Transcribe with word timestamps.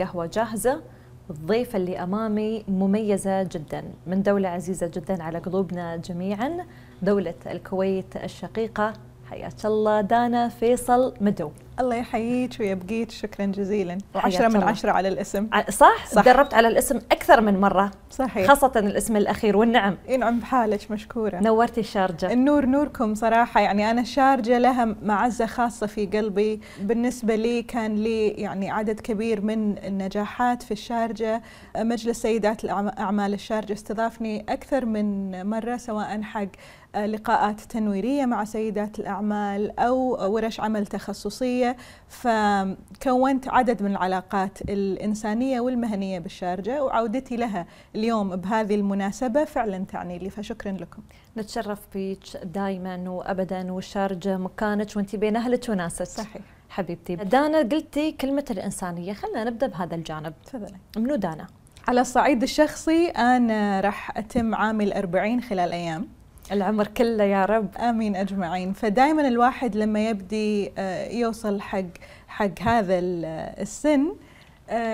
القهوة 0.00 0.26
جاهزة. 0.26 0.80
الضيفة 1.30 1.76
اللي 1.76 1.98
أمامي 2.02 2.64
مميزة 2.68 3.42
جدا 3.42 3.84
من 4.06 4.22
دولة 4.22 4.48
عزيزة 4.48 4.86
جدا 4.86 5.22
على 5.22 5.38
قلوبنا 5.38 5.96
جميعا 5.96 6.66
دولة 7.02 7.34
الكويت 7.46 8.16
الشقيقة. 8.16 8.92
حياك 9.30 9.66
الله 9.66 10.00
دانا 10.00 10.48
فيصل 10.48 11.14
مدو 11.20 11.50
الله 11.80 11.96
يحييك 11.96 12.50
ويبقيك. 12.60 13.10
شكرا 13.10 13.46
جزيلا. 13.46 13.98
وعشرة 14.14 14.48
من 14.48 14.62
عشرة 14.62 14.90
على 14.90 15.08
الاسم. 15.08 15.48
صح؟, 15.70 16.06
صح. 16.06 16.24
دربت 16.24 16.54
على 16.54 16.68
الاسم 16.68 16.96
أكثر 16.96 17.40
من 17.40 17.60
مرة. 17.60 17.90
صحيح. 18.10 18.48
خاصة 18.48 18.72
الاسم 18.76 19.16
الأخير 19.16 19.56
والنعم. 19.56 19.96
ينعم 20.08 20.40
بحالك 20.40 20.90
مشكورة. 20.90 21.40
نورتي 21.40 21.80
الشارجة. 21.80 22.32
النور 22.32 22.66
نوركم 22.66 23.14
صراحة. 23.14 23.60
يعني 23.60 23.90
أنا 23.90 24.00
الشارجة 24.00 24.58
لها 24.58 24.96
معزة 25.02 25.46
خاصة 25.46 25.86
في 25.86 26.06
قلبي. 26.06 26.60
بالنسبة 26.80 27.34
لي 27.34 27.62
كان 27.62 27.94
لي 27.94 28.28
يعني 28.28 28.70
عدد 28.70 29.00
كبير 29.00 29.40
من 29.40 29.78
النجاحات 29.78 30.62
في 30.62 30.70
الشارجة. 30.70 31.42
مجلس 31.76 32.22
سيدات 32.22 32.64
الأعمال 32.64 33.34
الشارجة 33.34 33.72
استضافني 33.72 34.46
أكثر 34.48 34.84
من 34.84 35.42
مرة 35.46 35.76
سواء 35.76 36.22
حق 36.22 36.46
لقاءات 36.96 37.60
تنويرية 37.60 38.26
مع 38.26 38.44
سيدات 38.44 38.98
الأعمال 38.98 39.80
أو 39.80 40.32
ورش 40.34 40.60
عمل 40.60 40.86
تخصصية. 40.86 41.65
فكونت 42.08 43.48
عدد 43.48 43.82
من 43.82 43.90
العلاقات 43.90 44.60
الإنسانية 44.62 45.60
والمهنية 45.60 46.18
بالشارجة 46.18 46.84
وعودتي 46.84 47.36
لها 47.36 47.66
اليوم 47.94 48.36
بهذه 48.36 48.74
المناسبة 48.74 49.44
فعلا 49.44 49.84
تعني 49.84 50.18
لي 50.18 50.30
فشكرا 50.30 50.72
لكم. 50.72 51.02
نتشرف 51.36 51.80
بك 51.94 52.36
دائما 52.44 53.10
وأبدا 53.10 53.72
والشارجة 53.72 54.36
مكانك 54.36 54.96
وأنت 54.96 55.16
بين 55.16 55.36
أهلك 55.36 55.68
وناسك. 55.68 56.04
صحيح. 56.04 56.42
حبيبتي 56.68 57.16
دانا 57.16 57.58
قلتي 57.58 58.12
كلمة 58.12 58.44
الإنسانية. 58.50 59.12
خلينا 59.12 59.44
نبدأ 59.44 59.66
بهذا 59.66 59.94
الجانب. 59.94 60.34
تفضلي. 60.46 60.78
منو 60.96 61.14
دانا؟ 61.14 61.46
على 61.88 62.00
الصعيد 62.00 62.42
الشخصي 62.42 63.06
أنا 63.06 63.80
راح 63.80 64.18
أتم 64.18 64.54
عامي 64.54 64.84
الأربعين 64.84 65.40
خلال 65.40 65.72
أيام. 65.72 66.08
العمر 66.52 66.86
كله 66.86 67.24
يا 67.24 67.44
رب. 67.44 67.76
آمين 67.76 68.16
أجمعين. 68.16 68.72
فدائما 68.72 69.28
الواحد 69.28 69.76
لما 69.76 70.08
يبدي 70.08 70.72
يوصل 71.18 71.60
حق 71.60 71.84
حق 72.28 72.62
هذا 72.62 72.98
السن 72.98 74.12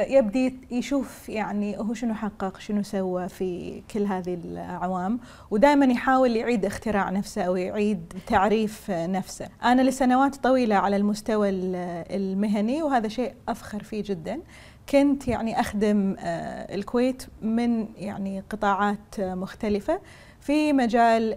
يبدي 0.08 0.56
يشوف 0.70 1.28
يعني 1.28 1.78
هو 1.78 1.94
شنو 1.94 2.14
حقق 2.14 2.58
شنو 2.58 2.82
سوى 2.82 3.28
في 3.28 3.82
كل 3.90 4.02
هذه 4.06 4.34
الاعوام 4.34 5.20
ودائما 5.50 5.86
يحاول 5.86 6.36
يعيد 6.36 6.64
اختراع 6.64 7.10
نفسه 7.10 7.42
أو 7.42 7.56
يعيد 7.56 8.12
تعريف 8.26 8.90
نفسه. 8.90 9.48
أنا 9.64 9.82
لسنوات 9.82 10.36
طويلة 10.36 10.74
على 10.74 10.96
المستوى 10.96 11.48
المهني 11.50 12.82
وهذا 12.82 13.08
شيء 13.08 13.34
أفخر 13.48 13.82
فيه 13.82 14.02
جدا. 14.06 14.40
كنت 14.88 15.28
يعني 15.28 15.60
أخدم 15.60 16.16
الكويت 16.74 17.22
من 17.42 17.88
يعني 17.96 18.44
قطاعات 18.50 19.20
مختلفة. 19.20 20.00
في 20.42 20.72
مجال 20.72 21.34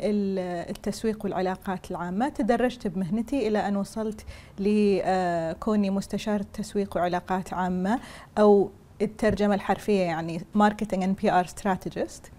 التسويق 0.69 1.23
والعلاقات 1.23 1.91
العامة. 1.91 2.29
تدرجت 2.29 2.87
بمهنتي 2.87 3.47
إلى 3.47 3.67
أن 3.67 3.75
وصلت 3.75 4.25
لكوني 4.59 5.89
مستشارة 5.89 6.45
تسويق 6.53 6.97
وعلاقات 6.97 7.53
عامة 7.53 7.99
أو 8.37 8.69
الترجمة 9.01 9.55
الحرفية 9.55 10.01
يعني 10.01 10.41
marketing 10.55 11.03
and 11.03 11.15
PR 11.15 11.45
strategist 11.45 12.31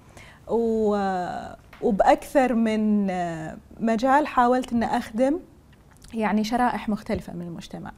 وبأكثر 1.83 2.55
من 2.55 3.07
مجال 3.81 4.27
حاولت 4.27 4.73
أن 4.73 4.83
أخدم 4.83 5.39
يعني 6.15 6.45
شرائح 6.45 6.89
مختلفة 6.89 7.33
من 7.33 7.43
المجتمع. 7.43 7.91
آه 7.91 7.95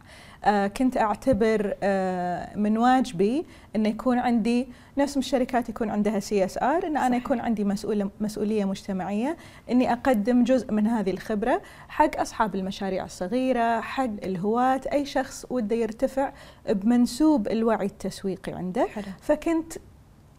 كنت 0.77 0.97
أعتبر 0.97 1.75
آه 1.83 2.57
من 2.57 2.79
واجبي 2.79 3.45
أن 3.77 3.87
يكون 3.87 4.19
عندي 4.19 4.69
نفس 4.99 5.17
الشركات 5.17 5.69
يكون 5.69 5.91
عندها 5.91 6.21
CSR 6.21 6.87
أن 6.87 6.97
أنا 6.97 7.17
يكون 7.17 7.41
عندي 7.41 7.65
مسؤولة 7.65 8.11
مسؤولية 8.21 8.65
مجتمعية 8.65 9.37
أني 9.71 9.93
أقدم 9.93 10.45
جزء 10.45 10.73
من 10.73 10.87
هذه 10.87 11.11
الخبرة 11.11 11.63
حق 11.89 12.21
أصحاب 12.21 12.55
المشاريع 12.55 13.05
الصغيرة 13.05 13.81
حق 13.81 14.11
الهواة 14.25 14.81
أي 14.93 15.07
شخص 15.07 15.47
وده 15.51 15.77
يرتفع 15.77 16.33
بمنسوب 16.69 17.49
الوعي 17.49 17.87
التسويقي 17.87 18.53
عنده. 18.53 18.87
حلو. 18.87 19.05
فكنت 19.21 19.73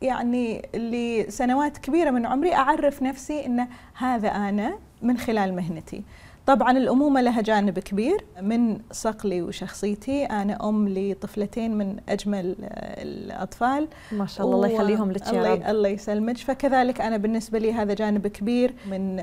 يعني 0.02 0.70
لسنوات 0.74 1.78
كبيرة 1.78 2.12
من 2.12 2.26
عمري 2.26 2.54
أعرف 2.54 3.04
نفسي 3.04 3.46
أن 3.46 3.68
هذا 3.98 4.28
أنا 4.28 4.80
من 5.02 5.18
خلال 5.18 5.56
مهنتي. 5.56 6.04
طبعا 6.46 6.72
الأمومة 6.72 7.22
لها 7.22 7.42
جانب 7.42 7.80
كبير. 7.80 8.26
من 8.42 8.80
صقلي 8.92 9.42
وشخصيتي 9.42 10.26
أنا 10.26 10.70
أم 10.70 10.90
لطفلتين 10.90 11.78
من 11.78 11.98
أجمل 12.10 12.56
الأطفال. 12.98 13.88
ما 14.12 14.26
شاء 14.26 14.46
الله 14.46 14.56
الله 14.56 14.68
يخليهم 14.68 15.12
لك 15.12 15.34
يا 15.34 15.54
رب. 15.54 15.64
الله 15.68 15.90
يسلمك. 15.90 16.38
فكذلك 16.38 17.02
أنا 17.02 17.18
بالنسبة 17.18 17.60
لي 17.60 17.74
هذا 17.74 17.94
جانب 17.94 18.28
كبير 18.28 18.74
من 18.86 19.22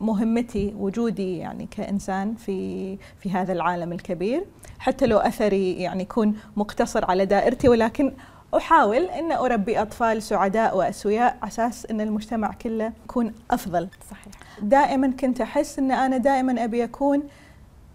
مهمتي 0.00 0.74
وجودي 0.78 1.38
يعني 1.38 1.68
كإنسان 1.70 2.34
في 2.34 2.98
في 3.20 3.30
هذا 3.30 3.52
العالم 3.52 3.92
الكبير. 3.92 4.44
حتى 4.78 5.06
لو 5.06 5.18
أثري 5.18 5.72
يعني 5.72 6.02
يكون 6.02 6.34
مقتصر 6.56 7.10
على 7.10 7.26
دائرتي 7.26 7.68
ولكن 7.68 8.12
أحاول 8.56 9.04
أن 9.04 9.32
أربي 9.32 9.82
أطفال 9.82 10.22
سعداء 10.22 10.76
وأسوياء 10.76 11.36
على 11.42 11.48
أساس 11.48 11.86
أن 11.86 12.00
المجتمع 12.00 12.52
كله 12.52 12.92
يكون 13.04 13.32
أفضل. 13.50 13.88
صحيح. 14.10 14.32
دائما 14.62 15.10
كنت 15.10 15.40
أحس 15.40 15.78
أن 15.78 15.92
أنا 15.92 16.16
دائما 16.16 16.64
أبي 16.64 16.84
أكون 16.84 17.22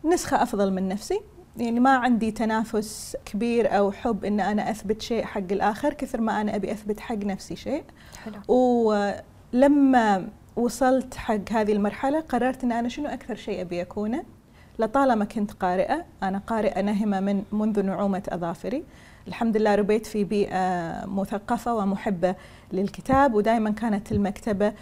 نسخة 0.05 0.43
أفضل 0.43 0.73
من 0.73 0.87
نفسي. 0.87 1.21
يعني 1.57 1.79
ما 1.79 1.95
عندي 1.95 2.31
تنافس 2.31 3.17
كبير 3.25 3.77
أو 3.77 3.91
حب 3.91 4.25
أن 4.25 4.39
أنا 4.39 4.71
أثبت 4.71 5.01
شيء 5.01 5.23
حق 5.23 5.51
الآخر 5.51 5.93
كثر 5.93 6.21
ما 6.21 6.41
أنا 6.41 6.55
أبي 6.55 6.71
أثبت 6.71 6.99
حق 6.99 7.15
نفسي 7.15 7.55
شيء. 7.55 7.83
حلو. 8.25 8.35
ولما 8.47 10.27
وصلت 10.55 11.15
حق 11.15 11.51
هذه 11.51 11.71
المرحلة 11.71 12.19
قررت 12.19 12.63
أن 12.63 12.71
أنا 12.71 12.89
شنو 12.89 13.07
أكثر 13.07 13.35
شيء 13.35 13.61
أبي 13.61 13.81
أكونه؟ 13.81 14.23
لطالما 14.79 15.25
كنت 15.25 15.51
قارئة 15.51 16.05
أنا 16.23 16.41
قارئة 16.47 16.81
نهمة 16.81 17.19
من 17.19 17.43
منذ 17.51 17.81
نعومة 17.81 18.23
أظافري. 18.29 18.83
الحمد 19.27 19.57
لله 19.57 19.75
ربيت 19.75 20.05
في 20.05 20.23
بيئة 20.23 21.05
مثقفة 21.05 21.75
ومحبة 21.75 22.35
للكتاب 22.73 23.33
ودائما 23.33 23.71
كانت 23.71 24.11
المكتبة 24.11 24.73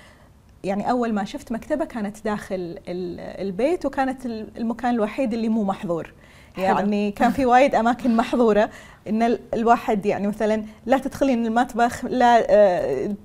يعني 0.63 0.89
أول 0.89 1.13
ما 1.13 1.23
شفت 1.23 1.51
مكتبة 1.51 1.85
كانت 1.85 2.25
داخل 2.25 2.79
البيت 2.87 3.85
وكانت 3.85 4.25
المكان 4.25 4.95
الوحيد 4.95 5.33
اللي 5.33 5.49
مو 5.49 5.63
محظور. 5.63 6.13
يعني 6.57 7.11
كان 7.11 7.31
في 7.31 7.45
وايد 7.45 7.75
أماكن 7.75 8.17
محظورة. 8.17 8.69
إن 9.07 9.37
الواحد 9.53 10.05
يعني 10.05 10.27
مثلا 10.27 10.63
لا 10.85 10.97
تدخلين 10.97 11.45
المطبخ 11.45 12.05
لا 12.05 12.41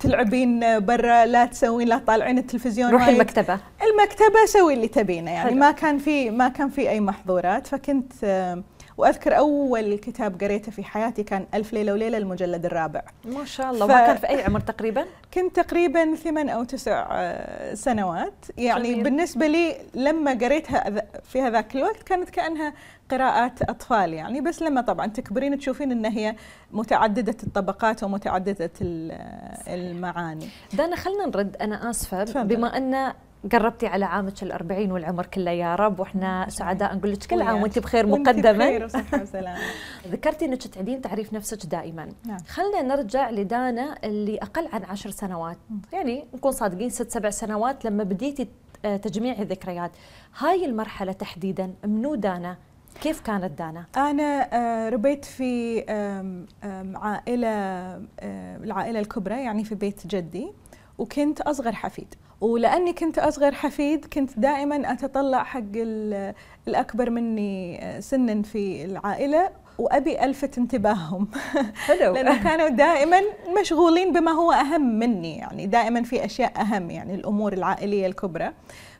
تلعبين 0.01 0.81
برا 0.81 1.27
لا 1.27 1.45
تسوين 1.45 1.89
لا 1.89 1.99
تطالعين 1.99 2.39
التلفزيون. 2.39 2.91
روحي 2.91 3.13
المكتبة. 3.13 3.59
المكتبة 3.83 4.47
سوي 4.47 4.75
اللي 4.75 4.89
تبينه. 4.89 5.31
يعني 5.31 5.51
حلو. 5.51 5.59
ما 5.59 5.71
كان 5.71 5.99
في 5.99 6.31
ما 6.31 6.49
كان 6.49 6.69
في 6.69 6.91
أي 6.91 7.01
محظورات. 7.01 7.67
فكنت 7.67 8.13
وأذكر 8.97 9.39
أول 9.39 9.99
كتاب 9.99 10.41
قريته 10.43 10.73
في 10.73 10.85
حياتي 10.85 11.23
كان 11.23 11.47
ألف 11.55 11.73
ليلة 11.73 11.93
وليلة 11.93 12.19
المجلد 12.19 12.65
الرابع. 12.65 13.03
ما 13.25 13.45
شاء 13.45 13.71
الله. 13.71 13.87
ف... 13.87 13.91
ما 13.91 14.07
كان 14.07 14.17
في 14.17 14.29
أي 14.29 14.43
عمر 14.45 14.61
تقريبا؟ 14.61 15.05
كنت 15.35 15.61
تقريبا 15.61 16.15
ثمان 16.15 16.49
أو 16.49 16.65
تسع 16.65 17.35
سنوات. 17.75 18.35
يعني 18.59 18.93
جميل. 18.93 19.05
بالنسبة 19.05 19.47
لي 19.47 19.77
لما 19.95 20.31
قريتها 20.31 21.03
في 21.23 21.41
هذاك 21.41 21.77
الوقت 21.77 22.03
كانت 22.03 22.31
كأنها 22.31 22.75
قراءات 23.11 23.63
أطفال 23.63 24.13
يعني. 24.13 24.41
بس 24.41 24.63
لما 24.63 24.81
طبعا 24.81 25.07
تكبرين 25.07 25.59
تشوفين 25.59 25.93
إن 25.93 26.07
هي 26.07 26.35
متعددة 26.73 27.37
الطبقات 27.43 28.05
ومتعددة 28.05 28.71
المعاني. 29.69 30.49
دانا 30.73 30.97
خلينا 30.97 31.27
نرد. 31.27 31.57
أنا 31.57 31.91
آسفة 31.91 32.43
بما 32.43 32.77
أن 32.77 33.13
قربتي 33.53 33.87
على 33.87 34.05
عامك 34.05 34.43
الأربعين 34.43 34.93
والعمر 34.93 35.27
كله 35.27 35.51
يا 35.51 35.75
رب 35.75 36.01
وإحنا 36.01 36.47
سعداء 36.49 36.97
نقول 36.97 37.13
لك 37.13 37.27
كل 37.27 37.43
عام 37.43 37.63
وأنت 37.63 37.79
بخير 37.79 38.07
مقدما. 38.07 38.53
بخير 38.53 38.85
وصحة 38.85 39.23
وسلامة. 39.23 39.59
ذكرتي 40.13 40.45
إنك 40.45 40.63
تعيدين 40.67 41.01
تعريف 41.01 41.33
نفسك 41.33 41.67
دائما. 41.67 42.09
نعم. 42.25 42.39
خلينا 42.49 42.83
نرجع 42.83 43.31
لدانا 43.31 43.97
اللي 44.05 44.39
أقل 44.39 44.69
عن 44.73 44.85
عشر 44.85 45.11
سنوات. 45.11 45.59
يعني 45.93 46.25
نكون 46.35 46.53
صادقين 46.53 46.91
ست 46.91 47.11
سبع 47.11 47.31
سنوات 47.31 47.85
لما 47.85 48.05
بديتي 48.05 48.49
تجميع 48.83 49.39
الذكريات. 49.39 49.91
هاي 50.39 50.65
المرحلة 50.65 51.13
تحديدا 51.13 51.75
منو 51.85 52.15
دانا؟ 52.15 52.57
كيف 53.03 53.21
كانت 53.21 53.59
دانا؟ 53.59 53.85
أنا 53.97 54.49
ربيت 54.89 55.25
في 55.25 55.81
عائلة 56.95 57.49
العائلة 58.65 59.01
الكبرى 59.01 59.45
يعني 59.45 59.65
في 59.65 59.75
بيت 59.75 60.07
جدي 60.07 60.53
وكنت 60.99 61.41
أصغر 61.41 61.73
حفيد. 61.73 62.15
ولأني 62.45 62.93
كنت 62.93 63.19
أصغر 63.19 63.55
حفيد 63.55 64.05
كنت 64.05 64.39
دائما 64.39 64.93
أتطلع 64.93 65.45
حق 65.45 65.73
الأكبر 66.69 67.11
مني 67.11 67.81
سنا 68.01 68.43
في 68.43 68.85
العائلة 68.85 69.51
وأبي 69.79 70.25
ألفت 70.25 70.59
انتباههم. 70.59 71.29
حلو. 71.89 72.15
لأنه 72.15 72.43
كانوا 72.43 72.69
دائما 72.69 73.21
مشغولين 73.61 74.13
بما 74.13 74.31
هو 74.31 74.53
أهم 74.53 74.99
مني 74.99 75.37
يعني 75.37 75.67
دائما 75.67 76.03
في 76.03 76.25
أشياء 76.25 76.61
أهم 76.61 76.91
يعني 76.91 77.15
الأمور 77.15 77.53
العائلية 77.53 78.07
الكبرى. 78.07 78.53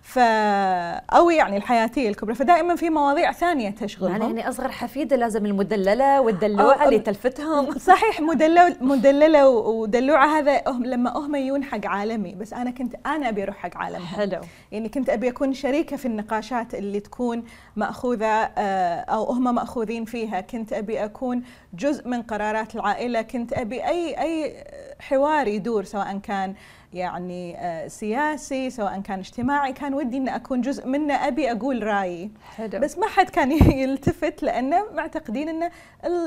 ف 0.05 0.19
أو 0.19 1.31
يعني 1.31 1.57
الحياتية 1.57 2.09
الكبرى 2.09 2.35
فدائما 2.35 2.77
في 2.77 2.91
مواضيع 2.91 3.33
ثانية 3.33 3.71
تشغلهم. 3.71 4.23
يعني 4.23 4.49
أصغر 4.49 4.69
حفيدة 4.69 5.17
لازم 5.17 5.47
المدللة 5.47 6.21
والدلوعة 6.21 6.85
اللي 6.85 6.99
تلفتهم. 6.99 7.79
صحيح 7.91 8.21
مدللة 8.21 8.77
مدلله 8.81 9.49
ودلوعة 9.49 10.39
هذا 10.39 10.63
لما 10.69 11.19
هم 11.19 11.35
يجون 11.35 11.65
حق 11.65 11.87
عالمي 11.87 12.35
بس 12.35 12.53
أنا 12.53 12.71
كنت 12.71 12.95
أنا 13.07 13.29
أبي 13.29 13.43
أروح 13.43 13.57
حق 13.57 13.77
عالمهم. 13.77 14.07
حلو. 14.07 14.41
يعني 14.73 14.89
كنت 14.89 15.11
أبي 15.11 15.29
أكون 15.29 15.53
شريكة 15.53 15.97
في 15.97 16.07
النقاشات 16.07 16.75
اللي 16.75 17.01
تكون 17.01 17.45
مأخوذة 17.77 18.27
آه، 18.27 19.01
أو 19.01 19.25
هم 19.25 19.55
مأخوذين 19.55 20.05
فيها. 20.05 20.41
كنت 20.41 20.73
أبي 20.73 21.05
أكون 21.05 21.43
جزء 21.75 22.09
من 22.09 22.23
قرارات 22.23 22.75
العائلة. 22.75 23.23
كنت 23.23 23.53
أبي 23.53 23.87
اي 23.87 24.21
أي 24.21 24.65
حوار 25.01 25.49
يدور 25.49 25.85
سواء 25.85 26.19
كان 26.19 26.55
يعني 26.95 27.57
آه، 27.59 27.89
سياسي 27.89 28.71
سواء 28.71 29.01
كان 29.01 29.19
اجتماعي. 29.19 29.73
كان 29.73 29.95
ودي 29.95 30.17
ان 30.17 30.29
أكون 30.29 30.61
جزء 30.61 30.87
منه. 30.87 31.15
أبي 31.15 31.53
أقول 31.53 31.83
رأيي. 31.83 32.31
حلو. 32.57 32.81
بس 32.81 32.99
ما 32.99 33.07
حد 33.07 33.31
كان 33.31 33.53
يلتفت 33.83 34.43
لأنه 34.43 34.85
معتقدين 34.93 35.49
إنه 35.49 35.71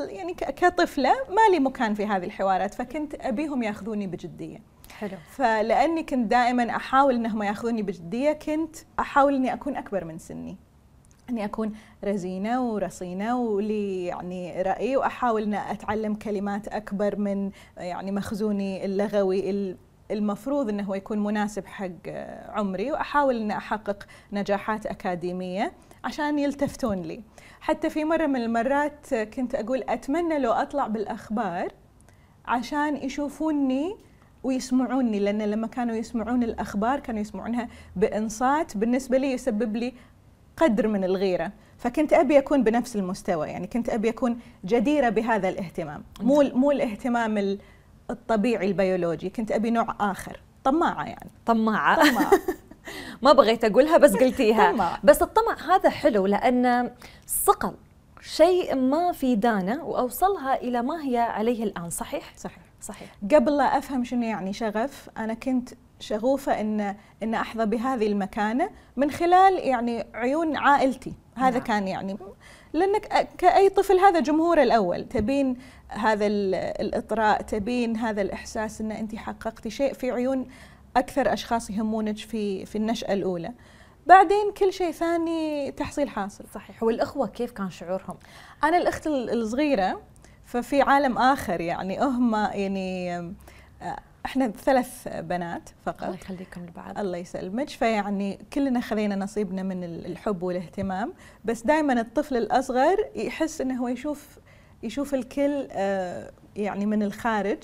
يعني 0.09 0.33
كطفلة 0.33 1.11
ما 1.29 1.41
لي 1.51 1.59
مكان 1.59 1.93
في 1.93 2.05
هذه 2.05 2.25
الحوارات. 2.25 2.73
فكنت 2.73 3.15
أبيهم 3.15 3.63
يأخذوني 3.63 4.07
بجدية. 4.07 4.57
حلو. 4.97 5.17
فلأني 5.29 6.03
كنت 6.03 6.31
دائما 6.31 6.69
أحاول 6.75 7.15
إنهم 7.15 7.43
يأخذوني 7.43 7.81
بجدية 7.81 8.31
كنت 8.31 8.75
أحاول 8.99 9.35
إني 9.35 9.53
أكون 9.53 9.75
أكبر 9.75 10.05
من 10.05 10.17
سني. 10.17 10.57
إني 11.29 11.45
أكون 11.45 11.71
رزينة 12.03 12.69
ورصينة 12.71 13.39
ولي 13.39 14.05
يعني 14.05 14.61
رأي 14.61 14.97
وأحاول 14.97 15.43
ان 15.43 15.53
أتعلم 15.53 16.15
كلمات 16.15 16.67
أكبر 16.67 17.15
من 17.15 17.51
يعني 17.77 18.11
مخزوني 18.11 18.85
اللغوي 18.85 19.49
المفروض 20.11 20.69
إنه 20.69 20.83
هو 20.83 20.95
يكون 20.95 21.23
مناسب 21.23 21.65
حق 21.65 22.07
عمري 22.49 22.91
وأحاول 22.91 23.41
إني 23.41 23.57
أحقق 23.57 24.03
نجاحات 24.31 24.85
أكاديمية 24.85 25.73
عشان 26.03 26.39
يلتفتون 26.39 27.01
لي. 27.01 27.21
حتى 27.61 27.89
في 27.89 28.03
مرة 28.03 28.25
من 28.25 28.35
المرات 28.35 29.13
كنت 29.13 29.55
أقول 29.55 29.83
أتمنى 29.89 30.39
لو 30.39 30.51
أطلع 30.51 30.87
بالأخبار 30.87 31.67
عشان 32.45 32.95
يشوفوني 32.95 33.95
ويسمعوني 34.43 35.19
لأن 35.19 35.41
لما 35.41 35.67
كانوا 35.67 35.95
يسمعون 35.95 36.43
الأخبار 36.43 36.99
كانوا 36.99 37.21
يسمعونها 37.21 37.69
بإنصات 37.95 38.77
بالنسبة 38.77 39.17
لي 39.17 39.31
يسبب 39.31 39.75
لي 39.75 39.93
قدر 40.57 40.87
من 40.87 41.03
الغيرة. 41.03 41.51
فكنت 41.77 42.13
أبي 42.13 42.37
أكون 42.37 42.63
بنفس 42.63 42.95
المستوى 42.95 43.47
يعني 43.47 43.67
كنت 43.67 43.89
أبي 43.89 44.09
أكون 44.09 44.39
جديرة 44.65 45.09
بهذا 45.09 45.49
الاهتمام. 45.49 46.03
مو 46.21 46.43
مو 46.53 46.71
الاهتمام 46.71 47.57
الطبيعي 48.11 48.67
البيولوجي 48.67 49.29
كنت 49.29 49.51
أبي 49.51 49.71
نوع 49.71 49.95
آخر. 49.99 50.39
طماعة 50.63 51.03
يعني. 51.03 51.29
طماعة. 51.45 52.09
طماعة. 52.09 52.31
ما 53.23 53.33
بغيت 53.33 53.65
أقولها 53.65 53.97
بس 53.97 54.13
قلتيها. 54.13 54.99
بس 55.03 55.21
الطمع 55.21 55.75
هذا 55.75 55.89
حلو 55.89 56.25
لأن 56.25 56.91
صقل 57.27 57.73
شيء 58.21 58.75
ما 58.75 59.11
في 59.11 59.35
دانا 59.35 59.83
وأوصلها 59.83 60.55
إلى 60.55 60.81
ما 60.81 61.03
هي 61.03 61.17
عليه 61.17 61.63
الآن 61.63 61.89
صحيح؟ 61.89 62.33
صحيح. 62.37 62.63
صحيح. 62.81 63.15
قبل 63.33 63.57
لا 63.57 63.77
أفهم 63.77 64.03
شنو 64.03 64.23
يعني 64.23 64.53
شغف 64.53 65.09
أنا 65.17 65.33
كنت 65.33 65.69
شغوفة 65.99 66.61
إن 66.61 66.95
إن 67.23 67.33
أحظى 67.33 67.65
بهذه 67.65 68.07
المكانة 68.07 68.69
من 68.95 69.11
خلال 69.11 69.53
يعني 69.53 70.05
عيون 70.13 70.55
عائلتي. 70.55 71.13
هذا 71.35 71.57
نعم. 71.57 71.67
كان 71.67 71.87
يعني 71.87 72.17
لأنك 72.73 73.27
كأي 73.37 73.69
طفل 73.69 73.99
هذا 73.99 74.19
جمهور 74.19 74.61
الأول. 74.61 75.03
تبين 75.03 75.57
هذا 75.89 76.27
الإطراء 76.27 77.41
تبين 77.41 77.97
هذا 77.97 78.21
الإحساس 78.21 78.81
إن 78.81 78.91
انت 78.91 79.15
حققتي 79.15 79.69
شيء 79.69 79.93
في 79.93 80.11
عيون 80.11 80.47
أكثر 80.97 81.33
أشخاص 81.33 81.69
يهمونك 81.69 82.17
في 82.17 82.65
في 82.65 82.77
النشأة 82.77 83.13
الأولى. 83.13 83.51
بعدين 84.07 84.51
كل 84.57 84.73
شيء 84.73 84.91
ثاني 84.91 85.71
تحصيل 85.71 86.09
حاصل. 86.09 86.45
صحيح. 86.53 86.83
والأخوة 86.83 87.27
كيف 87.27 87.51
كان 87.51 87.69
شعورهم؟ 87.69 88.17
أنا 88.63 88.77
الأخت 88.77 89.07
الصغيرة 89.07 90.01
ففي 90.45 90.81
عالم 90.81 91.17
آخر 91.17 91.61
يعني 91.61 91.99
هم 92.01 92.35
يعني 92.35 93.35
إحنا 94.25 94.47
ثلاث 94.47 95.07
بنات 95.07 95.69
فقط. 95.85 96.03
الله 96.03 96.15
يخليكم 96.15 96.65
لبعض. 96.65 96.99
الله 96.99 97.17
يسلمك. 97.17 97.69
فيعني 97.69 98.39
كلنا 98.53 98.81
خذينا 98.81 99.15
نصيبنا 99.15 99.63
من 99.63 99.83
الحب 99.83 100.43
والاهتمام. 100.43 101.13
بس 101.45 101.61
دائما 101.61 102.01
الطفل 102.01 102.37
الأصغر 102.37 102.97
يحس 103.15 103.61
إنه 103.61 103.81
هو 103.81 103.87
يشوف 103.87 104.39
يشوف 104.83 105.13
الكل 105.13 105.67
آه، 105.71 106.31
يعني 106.55 106.85
من 106.85 107.03
الخارج 107.03 107.57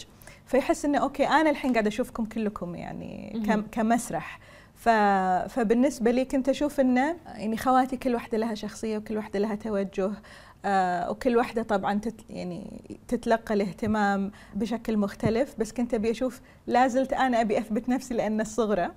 فيحس 0.45 0.85
إنه 0.85 0.97
أوكي 0.97 1.27
أنا 1.27 1.49
الحين 1.49 1.73
قاعدة 1.73 1.87
أشوفكم 1.87 2.25
كلكم 2.25 2.75
يعني 2.75 3.43
كمسرح. 3.71 4.39
فبالنسبة 5.47 6.11
لي 6.11 6.25
كنت 6.25 6.49
أشوف 6.49 6.79
إنه 6.79 7.15
يعني 7.25 7.57
خواتي 7.57 7.97
كل 7.97 8.13
واحدة 8.13 8.37
لها 8.37 8.53
شخصية 8.53 8.97
وكل 8.97 9.17
واحدة 9.17 9.39
لها 9.39 9.55
توجه 9.55 10.11
آه 10.65 11.11
وكل 11.11 11.37
واحدة 11.37 11.63
طبعا 11.63 11.99
تت 11.99 12.21
يعني 12.29 12.81
تتلقى 13.07 13.53
الاهتمام 13.53 14.31
بشكل 14.55 14.97
مختلف. 14.97 15.55
بس 15.59 15.71
كنت 15.73 15.93
أبي 15.93 16.11
أشوف 16.11 16.41
لازلت 16.67 17.13
أنا 17.13 17.41
أبي 17.41 17.57
أثبت 17.57 17.89
نفسي 17.89 18.13
لأن 18.13 18.41
الصغرى. 18.41 18.91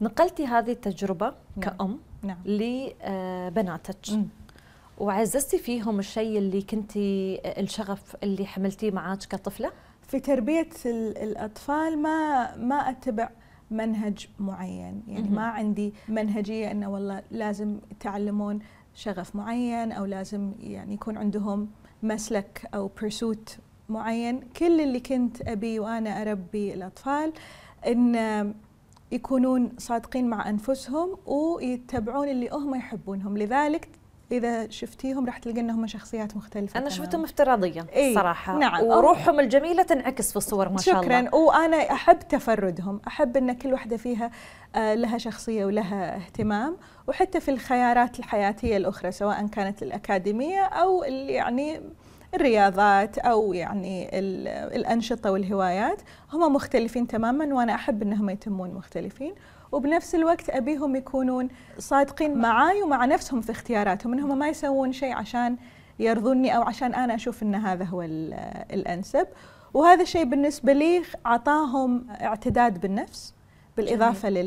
نقلتي 0.00 0.46
هذه 0.46 0.70
التجربة 0.70 1.26
نعم. 1.26 1.60
كأم 1.60 1.98
نعم. 2.22 2.38
لبناتك 2.44 3.96
وعززتي 4.98 5.58
فيهم 5.58 5.98
الشيء 5.98 6.38
اللي 6.38 6.62
كنتي 6.62 7.40
الشغف 7.44 8.16
اللي 8.22 8.46
حملتيه 8.46 8.90
معاك 8.90 9.18
كطفلة؟ 9.18 9.72
في 10.08 10.20
تربية 10.20 10.68
الأطفال 10.86 11.98
ما 11.98 12.56
ما 12.56 12.90
أتبع 12.90 13.30
منهج 13.70 14.28
معين. 14.38 15.02
يعني 15.08 15.28
ما 15.28 15.46
عندي 15.46 15.94
منهجية 16.08 16.70
أنه 16.70 16.90
والله 16.90 17.22
لازم 17.30 17.78
يتعلمون 17.90 18.58
شغف 18.94 19.36
معين 19.36 19.92
أو 19.92 20.04
لازم 20.04 20.52
يعني 20.60 20.94
يكون 20.94 21.16
عندهم 21.16 21.68
مسلك 22.02 22.68
أو 22.74 22.90
بيرسوت 23.00 23.56
معين. 23.88 24.40
كل 24.40 24.80
اللي 24.80 25.00
كنت 25.00 25.48
أبي 25.48 25.80
وأنا 25.80 26.22
أربي 26.22 26.74
الأطفال 26.74 27.32
إن 27.86 28.54
يكونون 29.12 29.72
صادقين 29.78 30.28
مع 30.28 30.48
أنفسهم 30.48 31.16
ويتبعون 31.26 32.28
اللي 32.28 32.48
هم 32.52 32.74
يحبونهم. 32.74 33.38
لذلك 33.38 33.88
إذا 34.34 34.70
شفتيهم 34.70 35.26
راح 35.26 35.38
تلقى 35.38 35.60
إنهم 35.60 35.86
شخصيات 35.86 36.36
مختلفة 36.36 36.80
أنا 36.80 36.88
شفتهم 36.88 37.24
افتراضيه 37.24 37.86
إيه 37.92 38.14
صراحة. 38.14 38.58
نعم. 38.58 38.82
وروحهم 38.82 39.40
الجميلة 39.40 39.82
تنعكس 39.82 40.30
في 40.30 40.36
الصور 40.36 40.68
ما 40.68 40.78
شاء 40.78 41.00
الله. 41.02 41.20
شكرا. 41.20 41.34
وأنا 41.34 41.76
أحب 41.76 42.18
تفردهم. 42.18 43.00
أحب 43.06 43.36
إن 43.36 43.52
كل 43.52 43.72
واحدة 43.72 43.96
فيها 43.96 44.30
آه، 44.76 44.94
لها 44.94 45.18
شخصية 45.18 45.64
ولها 45.64 46.16
اهتمام. 46.16 46.76
وحتى 47.08 47.40
في 47.40 47.50
الخيارات 47.50 48.18
الحياتية 48.18 48.76
الأخرى 48.76 49.12
سواء 49.12 49.46
كانت 49.46 49.82
الأكاديمية 49.82 50.60
أو 50.64 51.02
يعني 51.08 51.80
الرياضات 52.34 53.18
أو 53.18 53.52
يعني 53.52 54.08
الأنشطة 54.76 55.32
والهوايات 55.32 56.02
هم 56.32 56.54
مختلفين 56.54 57.06
تماما. 57.06 57.54
وأنا 57.54 57.74
أحب 57.74 58.02
إنهم 58.02 58.30
يتمون 58.30 58.74
مختلفين. 58.74 59.34
وبنفس 59.74 60.14
الوقت 60.14 60.50
أبيهم 60.50 60.96
يكونون 60.96 61.48
صادقين 61.78 62.38
معاي 62.38 62.82
ومع 62.82 63.04
نفسهم 63.04 63.40
في 63.40 63.52
اختياراتهم 63.52 64.12
إنهم 64.12 64.38
ما 64.38 64.48
يسوون 64.48 64.92
شيء 64.92 65.12
عشان 65.12 65.56
يرضوني 65.98 66.56
أو 66.56 66.62
عشان 66.62 66.94
أنا 66.94 67.14
أشوف 67.14 67.42
إن 67.42 67.54
هذا 67.54 67.84
هو 67.84 68.02
الأنسب. 68.72 69.26
وهذا 69.74 70.02
الشيء 70.02 70.24
بالنسبة 70.24 70.72
لي 70.72 71.02
أعطاهم 71.26 72.06
اعتداد 72.10 72.80
بالنفس 72.80 73.34
بالإضافة 73.76 74.28
جميل. 74.28 74.44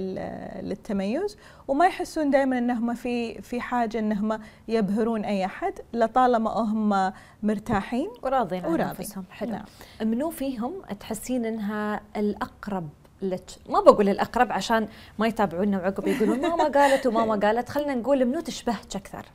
للتميز. 0.62 1.38
وما 1.68 1.86
يحسون 1.86 2.30
دائما 2.30 2.58
إنهم 2.58 2.94
في 2.94 3.42
في 3.42 3.62
حاجة 3.62 4.00
إنهم 4.00 4.40
يبهرون 4.68 5.26
أي 5.26 5.46
أحد 5.46 5.74
لطالما 5.94 6.50
هم 6.50 7.14
مرتاحين 7.44 8.10
وراضين 8.24 8.66
عن 8.66 8.82
أنفسهم. 8.82 9.24
حلو. 9.30 9.52
نعم. 9.52 9.66
منو 10.02 10.30
فيهم 10.30 10.74
تحسين 11.00 11.46
إنها 11.46 12.02
الأقرب 12.18 12.90
لك. 13.22 13.44
ما 13.70 13.80
بقول 13.80 14.10
الأقرب 14.10 14.52
عشان 14.52 14.88
ما 15.20 15.28
يتابعونا 15.28 15.78
وعقب 15.78 16.08
يقولون 16.08 16.42
ماما 16.42 16.64
قالت 16.64 17.08
وماما 17.08 17.36
قالت. 17.48 17.70
خلينا 17.70 17.96
نقول 17.96 18.26
منو 18.26 18.40
تشبهك 18.40 18.96
أكثر؟ 18.96 19.26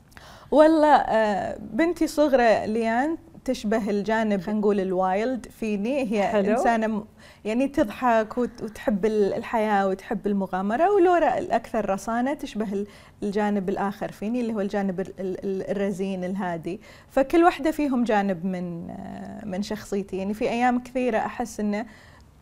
والله 0.51 0.95
آه، 0.97 1.59
بنتي 1.61 2.07
صغرى 2.07 2.67
ليان 2.67 3.17
تشبه 3.45 3.91
الجانب 3.91 4.41
خلينا 4.41 4.61
نقول 4.61 4.81
الوايلد 4.81 5.47
فيني. 5.47 6.13
هي 6.13 6.23
حلو. 6.23 6.51
إنسانة 6.53 7.05
يعني 7.45 7.69
تضحك 7.69 8.39
وتحب 8.39 9.07
الحياة 9.07 9.89
وتحب 9.89 10.27
المغامرة 10.27 10.91
ولورا 10.91 11.39
الأكثر 11.39 11.91
رصانة 11.91 12.35
تشبه 12.35 12.85
الجانب 13.23 13.69
الآخر 13.69 14.13
فيني 14.13 14.41
اللي 14.41 14.55
هو 14.55 14.61
الجانب 14.61 15.07
الرزين 15.21 16.25
الهادي. 16.25 16.81
فكل 17.09 17.45
واحدة 17.45 17.71
فيهم 17.71 18.05
جانب 18.05 18.45
من 18.47 18.91
آه، 18.91 19.45
من 19.45 19.63
شخصيتي. 19.63 20.17
يعني 20.17 20.35
في 20.35 20.51
أيام 20.51 20.83
كثيرة 20.83 21.19
أحس 21.19 21.61
إنه 21.61 21.87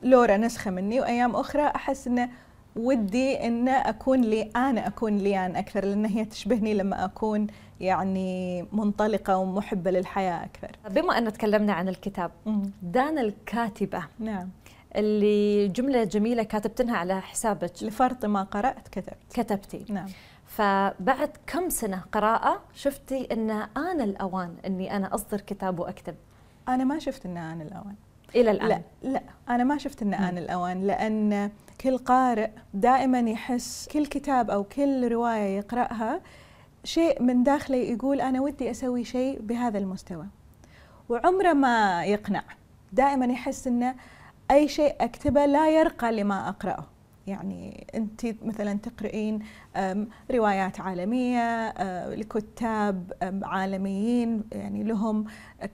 لورا 0.02 0.37
نسخة 0.37 0.71
مني 0.71 1.00
وأيام 1.00 1.37
أخرى 1.37 1.62
أحس 1.62 2.07
إنه 2.07 2.28
ودي 2.76 3.47
إن 3.47 3.69
أكون 3.69 4.21
لي 4.21 4.50
أنا 4.57 4.87
أكون 4.87 5.19
ليان 5.19 5.57
أكثر 5.57 5.85
لأن 5.85 6.07
هي 6.07 6.25
تشبهني 6.25 6.75
لما 6.75 7.04
أكون 7.04 7.47
يعني 7.80 8.62
منطلقة 8.73 9.37
ومحبة 9.37 9.90
للحياة 9.90 10.45
أكثر. 10.45 10.71
بما 10.90 11.19
أن 11.19 11.33
تكلمنا 11.33 11.73
عن 11.73 11.88
الكتاب، 11.88 12.30
دانا 12.83 13.21
الكاتبة 13.21 14.04
نعم. 14.19 14.49
اللي 14.97 15.69
جملة 15.69 16.04
جميلة 16.04 16.42
كاتبتنها 16.42 16.97
على 16.97 17.21
حسابك. 17.21 17.83
لفرط 17.83 18.25
ما 18.25 18.42
قرأت 18.42 18.88
كتبت. 18.88 19.16
كتبتي. 19.35 19.85
نعم. 19.88 20.09
فبعد 20.47 21.30
كم 21.47 21.69
سنة 21.69 22.02
قراءة 22.12 22.62
شفتي 22.75 23.28
أن 23.33 23.50
آن 23.76 24.00
الأوان 24.00 24.54
أني 24.66 24.97
أنا 24.97 25.14
أصدر 25.14 25.40
كتاب 25.40 25.78
وأكتب؟ 25.78 26.14
أنا 26.69 26.85
ما 26.85 26.99
شفت 26.99 27.26
أن 27.26 27.37
آن 27.37 27.61
الأوان. 27.61 27.95
إلى 28.34 28.50
الآن. 28.50 28.68
لا 28.68 28.82
لا 29.02 29.22
أنا 29.49 29.64
ما 29.64 29.78
شفت 29.78 30.02
أن 30.02 30.14
آن 30.14 30.38
الأوان 30.38 30.87
لأن 30.87 31.50
كل 31.80 31.99
قارئ 31.99 32.50
دائما 32.75 33.20
يحس 33.20 33.88
كل 33.92 34.06
كتاب 34.06 34.50
أو 34.50 34.64
كل 34.64 35.08
رواية 35.08 35.56
يقرأها 35.56 36.20
شيء 36.84 37.22
من 37.22 37.42
داخله 37.42 37.76
يقول 37.76 38.20
أنا 38.20 38.40
ودي 38.40 38.70
أسوي 38.70 39.04
شيء 39.04 39.40
بهذا 39.40 39.78
المستوى. 39.78 40.26
وعمره 41.08 41.52
ما 41.52 42.04
يقنع. 42.04 42.42
دائما 42.92 43.26
يحس 43.26 43.66
أنه 43.66 43.94
أي 44.50 44.68
شيء 44.68 44.94
أكتبه 45.00 45.46
لا 45.46 45.70
يرقى 45.70 46.12
لما 46.12 46.49
أقرأه. 46.49 46.84
يعني 47.26 47.86
أنت 47.94 48.26
مثلا 48.42 48.78
تقرئين 48.78 49.38
روايات 50.30 50.80
عالمية 50.80 51.72
لكتاب 52.14 53.12
عالميين 53.42 54.44
يعني 54.52 54.82
لهم 54.82 55.24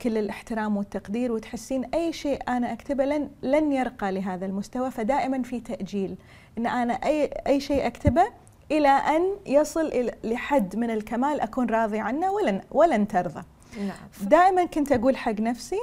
كل 0.03 0.19
الاحترام 0.19 0.77
والتقدير 0.77 1.33
وتحسين 1.33 1.85
أي 1.85 2.13
شيء 2.13 2.43
أنا 2.49 2.73
أكتبه 2.73 3.05
لن, 3.05 3.31
لن 3.43 3.73
يرقى 3.73 4.13
لهذا 4.13 4.47
المستوى. 4.47 4.91
فدائما 4.91 5.43
في 5.43 5.61
تأجيل. 5.61 6.17
أن 6.59 6.67
أنا 6.67 6.93
أي, 6.95 7.31
أي 7.47 7.61
شيء 7.61 7.87
أكتبه 7.87 8.27
إلى 8.71 8.89
أن 8.89 9.23
يصل 9.47 10.11
لحد 10.25 10.77
من 10.77 10.91
الكمال 10.91 11.41
أكون 11.41 11.71
راضي 11.71 11.99
عنه 11.99 12.31
ولن, 12.31 12.61
ولن 12.71 13.09
ترضى. 13.09 13.43
نعم. 13.79 14.29
دائما 14.29 14.65
كنت 14.65 14.93
أقول 14.93 15.17
حق 15.17 15.41
نفسي 15.41 15.81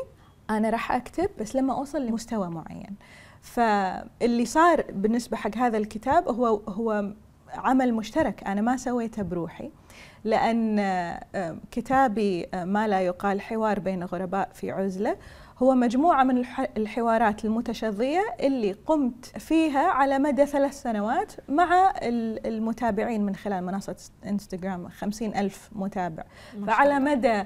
أنا 0.50 0.70
راح 0.70 0.92
أكتب 0.92 1.30
بس 1.40 1.56
لما 1.56 1.74
أوصل 1.74 2.06
لمستوى 2.06 2.48
معين. 2.50 2.96
فاللي 3.44 4.46
صار 4.46 4.86
بالنسبة 4.92 5.38
حق 5.38 5.58
هذا 5.58 5.78
الكتاب 5.78 6.28
هو 6.28 6.48
هو 6.48 7.14
عمل 7.54 7.94
مشترك. 7.94 8.44
أنا 8.44 8.62
ما 8.62 8.78
سويته 8.78 9.22
بروحي 9.22 9.72
لأن 10.24 10.80
آه، 10.80 11.58
كتابي 11.72 12.48
آه، 12.54 12.64
ما 12.64 12.88
لا 12.88 13.02
يقال 13.02 13.42
حوار 13.42 13.80
بين 13.80 14.04
غرباء 14.04 14.50
في 14.54 14.72
عزلة. 14.72 15.18
هو 15.58 15.76
مجموعة 15.76 16.24
من 16.24 16.46
الحوارات 16.78 17.46
المتشظية 17.46 18.36
اللي 18.40 18.72
قمت 18.72 19.26
فيها 19.26 19.88
على 19.88 20.20
مدى 20.20 20.46
ثلاث 20.46 20.82
سنوات 20.82 21.34
مع 21.50 21.94
المتابعين 22.02 23.26
من 23.26 23.36
خلال 23.36 23.66
منصة 23.66 23.96
إنستغرام. 24.26 24.90
خمسين 24.90 25.36
ألف 25.36 25.70
متابع. 25.72 26.24
فعلى 26.68 27.00
مدى 27.00 27.44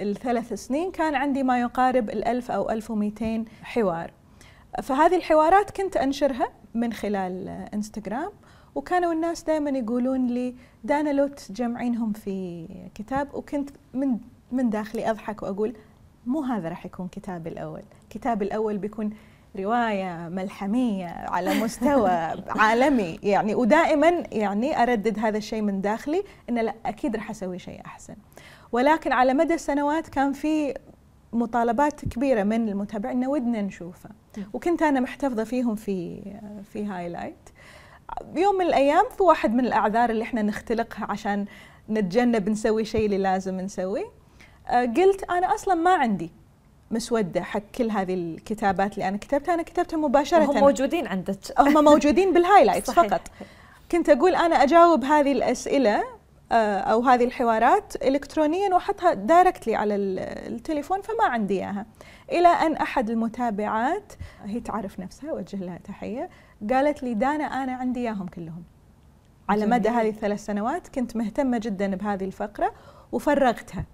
الثلاث 0.00 0.52
سنين 0.52 0.90
كان 0.90 1.14
عندي 1.14 1.42
ما 1.42 1.60
يقارب 1.60 2.10
الألف 2.10 2.50
أو 2.50 2.70
ألف 2.70 2.90
ومئتين 2.90 3.44
حوار. 3.62 4.10
فهذه 4.82 5.16
الحوارات 5.16 5.70
كنت 5.70 5.96
أنشرها 5.96 6.48
من 6.74 6.92
خلال 6.92 7.48
إنستغرام 7.74 8.30
وكانوا 8.74 9.12
الناس 9.12 9.42
دائما 9.42 9.70
يقولون 9.70 10.26
لي 10.26 10.54
دانا 10.84 11.10
لو 11.10 11.26
تجمعينهم 11.26 12.12
في 12.12 12.66
كتاب 12.94 13.34
وكنت 13.34 13.70
من 13.94 14.18
من 14.52 14.70
داخلي 14.70 15.10
أضحك 15.10 15.42
وأقول 15.42 15.76
مو 16.26 16.42
هذا 16.42 16.68
راح 16.68 16.86
يكون 16.86 17.08
كتابي 17.08 17.48
الأول، 17.48 17.82
كتابي 18.10 18.44
الأول 18.44 18.78
بيكون 18.78 19.10
رواية 19.56 20.28
ملحمية 20.28 21.06
على 21.06 21.60
مستوى 21.60 22.10
عالمي. 22.60 23.18
يعني 23.22 23.54
ودائما 23.54 24.08
يعني 24.32 24.82
أردد 24.82 25.18
هذا 25.18 25.38
الشيء 25.38 25.62
من 25.62 25.80
داخلي 25.80 26.22
إن 26.50 26.58
لا 26.58 26.74
أكيد 26.86 27.16
راح 27.16 27.30
أسوي 27.30 27.58
شيء 27.58 27.80
أحسن. 27.86 28.14
ولكن 28.72 29.12
على 29.12 29.34
مدى 29.34 29.54
السنوات 29.54 30.08
كان 30.08 30.32
في 30.32 30.74
مطالبات 31.32 32.04
كبيرة 32.04 32.42
من 32.42 32.68
المتابعين 32.68 33.26
ودنا 33.26 33.62
نشوفه. 33.62 34.10
وكنت 34.52 34.82
أنا 34.82 35.00
محتفظة 35.00 35.44
فيهم 35.44 35.74
في 35.74 36.22
في 36.72 36.84
highlight 36.84 37.48
يوم 38.36 38.54
من 38.54 38.66
الأيام 38.66 39.04
في 39.16 39.22
واحد 39.22 39.54
من 39.54 39.66
الأعذار 39.66 40.10
اللي 40.10 40.22
إحنا 40.22 40.42
نختلقها 40.42 41.06
عشان 41.10 41.46
نتجنب 41.90 42.48
نسوي 42.48 42.84
شيء 42.84 43.04
اللي 43.04 43.18
لازم 43.18 43.60
نسويه 43.60 44.20
آه، 44.68 44.84
قلت 44.84 45.30
أنا 45.30 45.54
أصلا 45.54 45.74
ما 45.74 45.94
عندي 45.94 46.30
مسودة 46.90 47.42
حق 47.42 47.62
كل 47.74 47.90
هذه 47.90 48.14
الكتابات 48.14 48.94
اللي 48.94 49.08
أنا 49.08 49.16
كتبتها. 49.16 49.54
أنا 49.54 49.62
كتبتها 49.62 49.96
مباشرة. 49.96 50.44
هم 50.44 50.60
موجودين 50.60 51.06
عندك. 51.06 51.36
هم 51.58 51.84
موجودين 51.84 52.32
بال 52.34 52.44
highlight 52.44 52.90
فقط. 52.90 53.20
كنت 53.92 54.08
أقول 54.08 54.34
أنا 54.34 54.62
أجاوب 54.62 55.04
هذه 55.04 55.32
الأسئلة 55.32 56.02
آه، 56.52 56.78
أو 56.78 57.02
هذه 57.02 57.24
الحوارات 57.24 57.96
الكترونيا 58.02 58.74
وأحطها 58.74 59.14
دايركتلي 59.14 59.74
على 59.74 59.94
التليفون 59.94 61.00
فما 61.00 61.24
عندي 61.24 61.54
إياها. 61.54 61.86
إلى 62.32 62.48
أن 62.48 62.76
أحد 62.76 63.10
المتابعات 63.10 64.12
هي 64.44 64.60
تعرف 64.60 65.00
نفسها 65.00 65.32
وجه 65.32 65.56
لها 65.56 65.78
تحية 65.84 66.30
قالت 66.70 67.02
لي 67.02 67.14
دانا 67.14 67.44
أنا 67.44 67.72
عندي 67.72 68.00
إياهم 68.00 68.26
كلهم. 68.26 68.62
على 69.48 69.66
مدى 69.66 69.88
هذه 69.88 70.08
الثلاث 70.08 70.44
سنوات 70.44 70.88
كنت 70.88 71.16
مهتمة 71.16 71.58
جدا 71.58 71.96
بهذه 71.96 72.24
الفقرة 72.24 72.72
وفرغتها. 73.12 73.84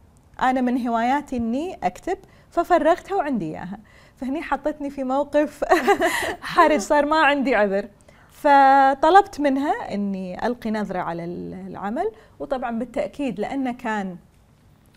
أنا 0.43 0.61
من 0.61 0.88
هواياتي 0.88 1.37
إني 1.37 1.78
أكتب 1.83 2.19
ففرغتها 2.50 3.14
وعندي 3.14 3.45
إياها. 3.45 3.78
فهني 4.16 4.43
حطتني 4.43 4.90
في 4.90 5.05
موقف 5.05 5.64
حرج 6.55 6.78
صار 6.78 7.07
ما 7.07 7.16
عندي 7.16 7.55
عذر. 7.55 7.88
فطلبت 8.31 9.40
منها 9.40 9.95
إني 9.95 10.47
ألقي 10.47 10.71
نظرة 10.71 10.99
على 10.99 11.25
العمل 11.25 12.11
وطبعا 12.38 12.78
بالتأكيد 12.78 13.40
لأنه 13.40 13.73
كان 13.73 14.16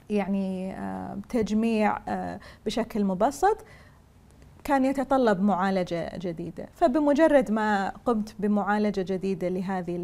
يعني 0.09 0.73
آه، 0.73 1.17
تجميع 1.29 1.99
آه، 2.07 2.39
بشكل 2.65 3.03
مبسط 3.03 3.57
كان 4.63 4.85
يتطلب 4.85 5.41
معالجة 5.41 6.17
جديدة. 6.17 6.69
فبمجرد 6.73 7.51
ما 7.51 7.89
قمت 8.05 8.35
بمعالجة 8.39 9.01
جديدة 9.13 9.49
لهذه 9.49 9.95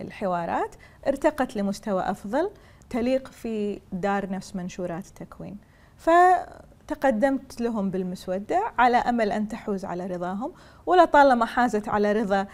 الحوارات 0.00 0.74
ارتقت 1.06 1.56
لمستوى 1.56 2.02
أفضل 2.02 2.50
تليق 2.90 3.28
في 3.28 3.80
دار 3.92 4.30
نفس 4.30 4.56
منشورات 4.56 5.06
التكوين. 5.06 5.56
فتقدمت 5.96 7.60
لهم 7.60 7.90
بالمسودة 7.90 8.72
على 8.78 8.96
أمل 8.96 9.32
أن 9.32 9.48
تحوز 9.48 9.84
على 9.84 10.06
رضاهم 10.06 10.52
ولطالما 10.86 11.44
حازت 11.46 11.88
على 11.88 12.12
رضا 12.12 12.46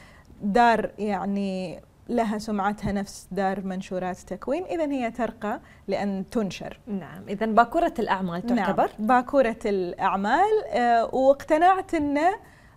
دار 0.42 0.90
يعني 0.98 1.80
لها 2.08 2.38
سمعتها 2.38 2.92
نفس 2.92 3.28
دار 3.30 3.60
منشورات 3.60 4.18
التكوين 4.18 4.64
إذا 4.64 4.90
هي 4.92 5.10
ترقى 5.10 5.60
لأن 5.88 6.24
تنشر. 6.30 6.80
نعم. 6.86 7.28
إذا 7.28 7.46
باكورة 7.46 7.94
الأعمال 7.98 8.42
تعتبر. 8.42 8.90
نعم 8.98 9.06
باكورة 9.06 9.58
الأعمال. 9.66 10.64
آه 10.70 11.14
واقتنعت 11.14 11.94
أنه 11.94 12.30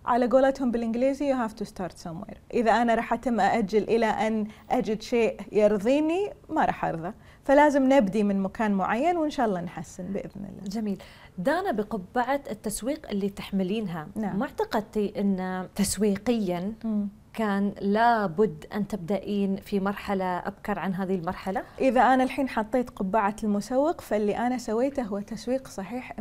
على 0.06 0.26
قولتهم 0.26 0.70
بالإنجليزي 0.70 1.30
you 1.30 1.36
have 1.36 1.52
to 1.52 1.64
start 1.64 1.98
somewhere. 1.98 2.38
إذا 2.54 2.70
أنا 2.72 2.94
راح 2.94 3.12
أتم 3.12 3.40
أجل 3.40 3.82
إلى 3.82 4.06
أن 4.06 4.46
أجد 4.70 5.02
شيء 5.02 5.40
يرضيني 5.52 6.30
ما 6.48 6.64
راح 6.64 6.84
أرضى. 6.84 7.12
فلازم 7.44 7.92
نبدي 7.92 8.22
من 8.22 8.40
مكان 8.40 8.72
معين 8.72 9.16
وإن 9.16 9.30
شاء 9.30 9.46
الله 9.46 9.60
نحسن 9.60 10.04
بإذن 10.04 10.44
الله. 10.44 10.62
جميل. 10.68 11.02
دانا 11.38 11.70
بقبعة 11.72 12.40
التسويق 12.50 13.10
اللي 13.10 13.28
تحملينها. 13.28 14.08
نعم. 14.16 14.38
ما 14.38 14.44
اعتقدتي 14.44 15.20
إن 15.20 15.68
تسويقيا 15.74 16.72
م. 16.84 17.06
كان 17.34 17.72
لابد 17.80 18.64
أن 18.74 18.88
تبدأين 18.88 19.56
في 19.56 19.80
مرحلة 19.80 20.24
أبكر 20.24 20.78
عن 20.78 20.94
هذه 20.94 21.14
المرحلة؟ 21.14 21.62
إذا 21.80 22.00
أنا 22.00 22.24
الحين 22.24 22.48
حطيت 22.48 22.90
قبعة 22.90 23.36
المسوق 23.44 24.00
فاللي 24.00 24.36
أنا 24.36 24.58
سويته 24.58 25.02
هو 25.02 25.20
تسويق 25.20 25.68
صحيح 25.68 26.12
100% 26.12 26.20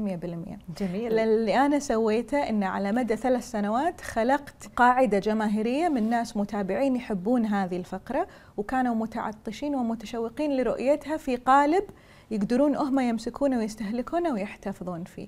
جميل. 0.77 1.19
اللي 1.19 1.65
أنا 1.65 1.79
سويته 1.79 2.49
أن 2.49 2.63
على 2.63 2.91
مدى 2.91 3.15
ثلاث 3.15 3.51
سنوات 3.51 4.01
خلقت 4.01 4.69
قاعدة 4.75 5.19
جماهيرية 5.19 5.89
من 5.89 6.09
ناس 6.09 6.37
متابعين 6.37 6.95
يحبون 6.95 7.45
هذه 7.45 7.77
الفقرة 7.77 8.27
وكانوا 8.57 8.95
متعطشين 8.95 9.75
ومتشوقين 9.75 10.57
لرؤيتها 10.57 11.17
في 11.17 11.35
قالب 11.35 11.83
يقدرون 12.31 12.75
هم 12.75 12.99
يمسكونه 12.99 13.57
ويستهلكونه 13.57 14.33
ويحتفظون 14.33 15.03
فيه. 15.03 15.27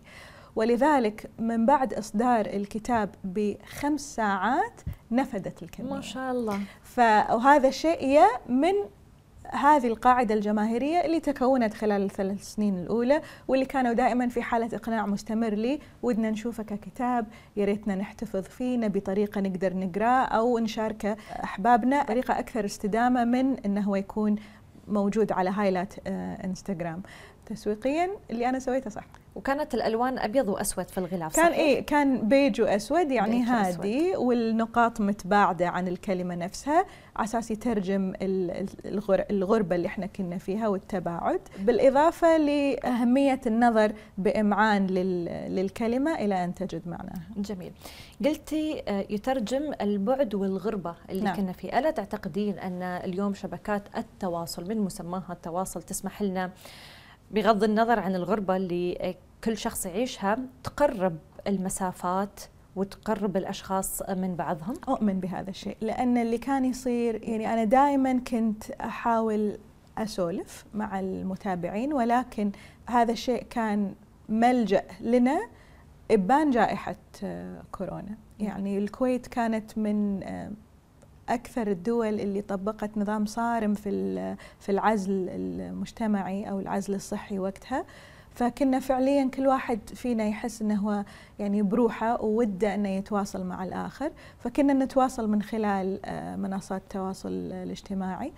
ولذلك 0.55 1.31
من 1.39 1.65
بعد 1.65 1.93
إصدار 1.93 2.45
الكتاب 2.45 3.09
بخمس 3.23 4.15
ساعات 4.15 4.81
نفدت 5.15 5.63
الكمية. 5.63 5.89
ما 5.89 6.01
شاء 6.01 6.31
الله. 6.31 6.59
فهذا 6.83 7.67
الشيء 7.67 8.19
من 8.49 8.73
هذه 9.47 9.87
القاعدة 9.87 10.35
الجماهيرية 10.35 11.05
اللي 11.05 11.19
تكونت 11.19 11.73
خلال 11.73 12.03
الثلاث 12.03 12.43
سنين 12.43 12.77
الأولى 12.77 13.21
واللي 13.47 13.65
كانوا 13.65 13.93
دائما 13.93 14.27
في 14.27 14.41
حالة 14.41 14.69
إقناع 14.73 15.05
مستمر 15.05 15.53
لي 15.53 15.79
ودنا 16.03 16.29
نشوفه 16.29 16.63
ككتاب 16.63 17.25
يا 17.57 17.65
ريتنا 17.65 17.95
نحتفظ 17.95 18.41
فيه 18.41 18.77
نبي 18.77 18.99
طريقة 18.99 19.41
نقدر 19.41 19.73
نقرأه 19.77 20.25
أو 20.25 20.59
نشاركه 20.59 21.17
أحبابنا 21.43 22.03
طريقة 22.03 22.39
أكثر 22.39 22.65
استدامة 22.65 23.23
من 23.23 23.59
أنه 23.65 23.81
هو 23.81 23.95
يكون 23.95 24.35
موجود 24.87 25.31
على 25.31 25.49
highlight 25.49 26.07
إنستغرام. 26.45 27.01
تسويقيا 27.45 28.09
اللي 28.31 28.49
أنا 28.49 28.59
سويته 28.59 28.89
صح. 28.89 29.03
وكانت 29.35 29.73
الألوان 29.73 30.19
أبيض 30.19 30.47
وأسود 30.47 30.89
في 30.89 30.97
الغلاف 30.97 31.35
كان 31.35 31.45
صحيح؟ 31.45 31.57
إيه 31.59 31.85
كان 31.85 32.27
بيج 32.27 32.61
وأسود 32.61 33.11
يعني 33.11 33.39
بيج 33.39 33.47
هادي 33.49 34.15
والنقاط 34.15 35.01
متباعدة 35.01 35.67
عن 35.67 35.87
الكلمة 35.87 36.35
نفسها 36.35 36.85
على 37.15 37.25
أساس 37.25 37.51
يترجم 37.51 38.13
ال- 38.21 38.51
ال- 38.51 38.67
الغر- 38.85 39.25
الغربة 39.31 39.75
اللي 39.75 39.87
إحنا 39.87 40.05
كنا 40.05 40.37
فيها 40.37 40.67
والتباعد. 40.67 41.39
بالإضافة 41.59 42.37
لأهمية 42.37 43.41
النظر 43.47 43.91
بإمعان 44.17 44.87
لل- 44.87 45.55
للكلمة 45.55 46.15
إلى 46.15 46.43
أن 46.43 46.53
تجد 46.55 46.87
معناها. 46.87 47.21
جميل. 47.37 47.71
قلتي 48.25 48.83
آه، 48.87 49.05
يترجم 49.09 49.71
البعد 49.81 50.35
والغربة 50.35 50.95
اللي 51.09 51.21
نعم. 51.23 51.35
كنا 51.35 51.51
فيه 51.51 51.79
ألا 51.79 51.91
تعتقدين 51.91 52.59
أن 52.59 52.81
اليوم 52.83 53.33
شبكات 53.33 53.83
التواصل 53.97 54.67
من 54.69 54.77
مسماها 54.77 55.33
التواصل 55.33 55.83
تسمح 55.83 56.21
لنا 56.21 56.51
بغض 57.33 57.63
النظر 57.63 57.99
عن 57.99 58.15
الغربة 58.15 58.55
اللي 58.55 58.97
آه، 59.01 59.15
كل 59.43 59.57
شخص 59.57 59.85
يعيشها 59.85 60.39
تقرب 60.63 61.17
المسافات 61.47 62.39
وتقرب 62.75 63.37
الأشخاص 63.37 64.09
من 64.09 64.35
بعضهم؟ 64.35 64.73
أؤمن 64.89 65.19
بهذا 65.19 65.49
الشيء 65.49 65.77
لأن 65.81 66.17
اللي 66.17 66.37
كان 66.37 66.65
يصير 66.65 67.23
يعني 67.23 67.53
أنا 67.53 67.63
دائما 67.63 68.19
كنت 68.19 68.71
أحاول 68.71 69.57
أسولف 69.97 70.65
مع 70.73 70.99
المتابعين 70.99 71.93
ولكن 71.93 72.51
هذا 72.89 73.11
الشيء 73.11 73.43
كان 73.43 73.95
ملجأ 74.29 74.83
لنا 75.01 75.39
إبان 76.11 76.51
جائحة 76.51 76.95
آه، 77.23 77.63
كورونا. 77.71 78.17
يعني 78.39 78.77
الكويت 78.77 79.27
كانت 79.27 79.77
من 79.77 80.23
أكثر 81.29 81.67
الدول 81.67 82.19
اللي 82.19 82.41
طبقت 82.41 82.97
نظام 82.97 83.25
صارم 83.25 83.73
في 83.73 84.35
في 84.59 84.71
العزل 84.71 85.29
المجتمعي 85.29 86.49
أو 86.49 86.59
العزل 86.59 86.95
الصحي 86.95 87.39
وقتها. 87.39 87.85
فكنا 88.35 88.79
فعليا 88.79 89.29
كل 89.29 89.47
واحد 89.47 89.79
فينا 89.95 90.25
يحس 90.25 90.61
إنه 90.61 90.75
هو 90.75 91.03
يعني 91.39 91.61
بروحه 91.61 92.21
ووده 92.21 92.75
إنه 92.75 92.89
يتواصل 92.89 93.45
مع 93.45 93.63
الآخر. 93.63 94.11
فكنا 94.39 94.73
نتواصل 94.73 95.29
من 95.29 95.41
خلال 95.41 95.99
آه، 96.05 96.35
منصات 96.35 96.81
التواصل 96.81 97.29
الاجتماعي. 97.29 98.33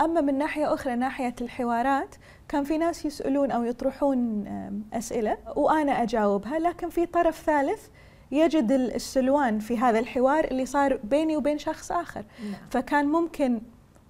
أما 0.00 0.20
من 0.20 0.38
ناحية 0.38 0.74
أخرى 0.74 0.94
ناحية 0.94 1.34
الحوارات 1.40 2.14
كان 2.48 2.64
في 2.64 2.78
ناس 2.78 3.04
يسألون 3.04 3.50
أو 3.50 3.64
يطرحون 3.64 4.44
أسئلة 4.92 5.36
وأنا 5.56 6.02
أجاوبها 6.02 6.58
لكن 6.58 6.88
في 6.88 7.06
طرف 7.06 7.42
ثالث 7.42 7.86
يجد 8.32 8.72
ال- 8.72 8.94
السلوان 8.94 9.58
في 9.58 9.78
هذا 9.78 9.98
الحوار 9.98 10.44
اللي 10.44 10.66
صار 10.66 10.96
بيني 11.04 11.36
وبين 11.36 11.58
شخص 11.58 11.92
آخر. 11.92 12.24
فكان 12.70 13.06
ممكن 13.06 13.60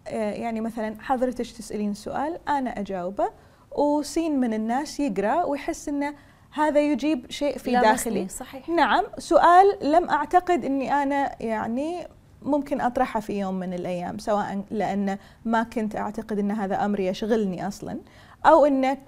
آه، 0.08 0.32
يعني 0.32 0.60
مثلا 0.60 0.96
حضرتك 1.00 1.46
تسألين 1.46 1.94
سؤال 1.94 2.38
أنا 2.48 2.80
أجاوبه 2.80 3.28
وسين 3.76 4.40
من 4.40 4.54
الناس 4.54 5.00
يقرأ 5.00 5.44
ويحس 5.44 5.88
إنه 5.88 6.14
هذا 6.52 6.80
يجيب 6.80 7.30
شيء 7.30 7.58
في 7.58 7.70
داخلي. 7.72 8.28
صحيح. 8.28 8.68
نعم 8.68 9.04
سؤال 9.18 9.66
لم 9.82 10.10
أعتقد 10.10 10.64
إني 10.64 10.92
أنا 10.92 11.42
يعني 11.42 12.06
ممكن 12.42 12.80
أطرحه 12.80 13.20
في 13.20 13.38
يوم 13.40 13.54
من 13.54 13.74
الأيام 13.74 14.18
سواء 14.18 14.64
لأن 14.70 15.18
ما 15.44 15.62
كنت 15.62 15.96
أعتقد 15.96 16.38
إن 16.38 16.50
هذا 16.50 16.84
أمر 16.84 17.00
يشغلني 17.00 17.66
أصلا 17.68 17.98
أو 18.46 18.66
إنه 18.66 18.98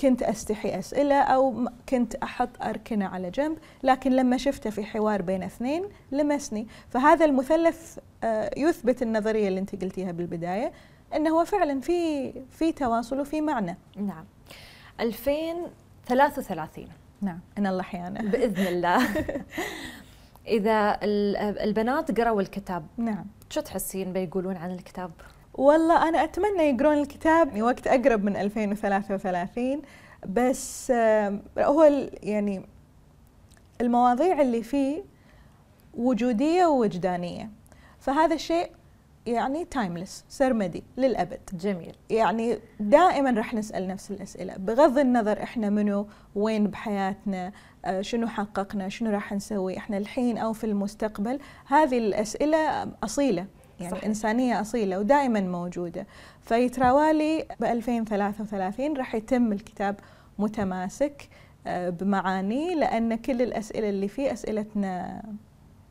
كنت 0.00 0.22
أستحي 0.22 0.78
أسئلة 0.78 1.20
أو 1.20 1.50
م- 1.50 1.68
كنت 1.88 2.14
أحط 2.14 2.62
أركنة 2.62 3.06
على 3.06 3.30
جنب 3.30 3.58
لكن 3.82 4.12
لما 4.12 4.36
شفته 4.36 4.70
في 4.70 4.84
حوار 4.84 5.22
بين 5.22 5.42
اثنين 5.42 5.84
لمسني. 6.12 6.66
فهذا 6.88 7.24
المثلث 7.24 7.98
آه، 8.24 8.50
يثبت 8.56 9.02
النظرية 9.02 9.48
اللي 9.48 9.60
أنت 9.60 9.82
قلتيها 9.84 10.12
بالبداية 10.12 10.72
إنه 11.16 11.30
هو 11.30 11.44
فعلا 11.44 11.80
في 11.80 12.32
في 12.50 12.72
تواصل 12.72 13.20
وفي 13.20 13.40
معنى. 13.40 13.76
نعم. 13.96 14.24
2033 15.00 16.88
نعم. 17.22 17.38
ان 17.58 17.66
الله 17.66 17.80
أحيانا 17.80 18.20
بإذن 18.22 18.66
الله. 18.66 18.98
إذا 20.46 20.98
ال- 21.02 21.36
البنات 21.58 22.20
قرأوا 22.20 22.40
الكتاب 22.40 22.86
نعم. 22.96 23.26
شو 23.50 23.60
تحسين 23.60 24.12
بيقولون 24.12 24.56
عن 24.56 24.70
الكتاب؟ 24.70 25.10
والله 25.54 26.08
أنا 26.08 26.24
أتمنى 26.24 26.62
يقرون 26.62 26.98
الكتاب 26.98 27.62
وقت 27.62 27.86
أقرب 27.86 28.24
من 28.24 28.36
2033 28.36 29.82
بس 30.26 30.90
هو 31.58 32.08
يعني 32.22 32.62
المواضيع 33.80 34.40
اللي 34.40 34.62
فيه 34.62 35.02
وجودية 35.94 36.66
ووجدانية 36.66 37.50
فهذا 37.98 38.34
الشيء 38.34 38.70
يعني 39.26 39.64
تايمليس 39.64 40.24
سرمدي 40.28 40.82
للأبد. 40.96 41.40
جميل. 41.52 41.94
يعني 42.10 42.58
دائما 42.80 43.30
راح 43.30 43.54
نسأل 43.54 43.88
نفس 43.88 44.10
الأسئلة 44.10 44.56
بغض 44.56 44.98
النظر 44.98 45.42
إحنا 45.42 45.70
منو 45.70 46.06
وين 46.34 46.66
بحياتنا 46.66 47.52
آه، 47.84 48.00
شنو 48.00 48.26
حققنا 48.26 48.88
شنو 48.88 49.10
راح 49.10 49.32
نسوي 49.32 49.78
إحنا 49.78 49.98
الحين 49.98 50.38
أو 50.38 50.52
في 50.52 50.64
المستقبل 50.64 51.38
هذه 51.66 51.98
الأسئلة 51.98 52.88
أصيلة. 53.04 53.46
يعني. 53.80 53.90
صحيح. 53.90 54.04
انسانيه 54.04 54.60
أصيلة 54.60 54.98
ودائما 54.98 55.40
موجودة 55.40 56.06
فيتراوالي 56.40 57.46
ب 57.60 57.64
2033 57.64 58.96
راح 58.96 59.14
يتم 59.14 59.52
الكتاب 59.52 59.96
متماسك 60.38 61.28
آه، 61.66 61.90
بمعاني 61.90 62.74
لأن 62.74 63.14
كل 63.14 63.42
الأسئلة 63.42 63.88
اللي 63.88 64.08
فيه 64.08 64.32
أسئلتنا 64.32 65.22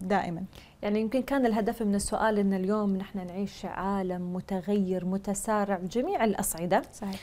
دائما 0.02 0.44
يعني 0.82 1.02
يمكن 1.02 1.22
كان 1.22 1.46
الهدف 1.46 1.82
من 1.82 1.96
السؤال 1.96 2.40
إن 2.40 2.54
اليوم 2.54 2.96
نحن 2.96 3.28
نعيش 3.28 3.66
عالم 3.66 4.34
متغير 4.34 5.06
متسارع 5.06 5.78
بجميع 5.78 6.24
الأصعدة 6.24 6.82
صحيح 6.94 7.20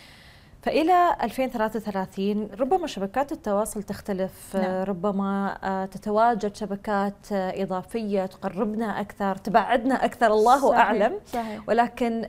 فإلى 0.62 1.16
2033 1.22 2.48
ربما 2.60 2.86
شبكات 2.86 3.32
التواصل 3.32 3.82
تختلف 3.82 4.56
نعم. 4.56 4.82
ربما 4.84 5.58
آه، 5.64 5.84
تتواجد 5.86 6.56
شبكات 6.56 7.32
آه، 7.32 7.62
إضافية 7.62 8.26
تقربنا 8.26 9.00
أكثر 9.00 9.36
تبعدنا 9.36 10.04
أكثر 10.04 10.26
الله 10.26 10.68
صحيح. 10.70 10.78
أعلم 10.80 11.20
صحيح 11.26 11.60
ولكن 11.68 12.28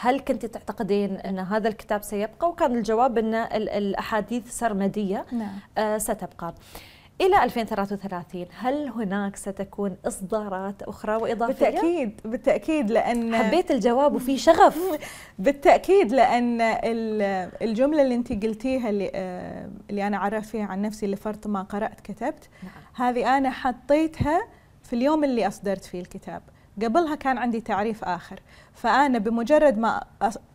هل 0.00 0.20
كنت 0.20 0.46
تعتقدين 0.46 1.16
أن 1.16 1.38
هذا 1.38 1.68
الكتاب 1.68 2.02
سيبقى 2.02 2.48
وكان 2.48 2.76
الجواب 2.78 3.18
أن 3.18 3.34
ال- 3.34 3.68
الأحاديث 3.68 4.50
سرمدية 4.58 5.26
نعم 5.32 5.58
آه، 5.78 5.98
ستبقى 5.98 6.54
إلى 7.20 7.44
2033 7.44 8.46
هل 8.58 8.88
هناك 8.88 9.36
ستكون 9.36 9.96
إصدارات 10.06 10.82
أخرى 10.82 11.16
وإضافية؟ 11.16 11.52
بالتأكيد 11.64 12.20
بالتأكيد 12.24 12.90
لأن 12.90 13.36
حبيت 13.36 13.70
الجواب 13.70 14.14
وفي 14.14 14.38
شغف 14.38 14.78
بالتأكيد 15.38 16.12
لأن 16.12 16.60
ال- 16.60 17.50
الجملة 17.62 18.02
اللي 18.02 18.14
انت 18.14 18.44
قلتيها 18.44 18.90
اللي, 18.90 19.10
آه، 19.14 19.70
اللي 19.90 20.06
أنا 20.06 20.18
عرفت 20.18 20.48
فيها 20.48 20.64
عن 20.66 20.82
نفسي 20.82 21.06
لفرط 21.06 21.46
ما 21.46 21.62
قرأت 21.62 22.00
كتبت 22.00 22.48
نعم. 22.62 23.08
هذه 23.08 23.36
أنا 23.38 23.50
حطيتها 23.50 24.40
في 24.82 24.92
اليوم 24.92 25.24
اللي 25.24 25.46
أصدرت 25.46 25.84
فيه 25.84 26.00
الكتاب 26.00 26.42
قبلها 26.82 27.14
كان 27.14 27.38
عندي 27.38 27.60
تعريف 27.60 28.04
آخر. 28.04 28.40
فأنا 28.74 29.18
بمجرد 29.18 29.78
ما 29.78 30.04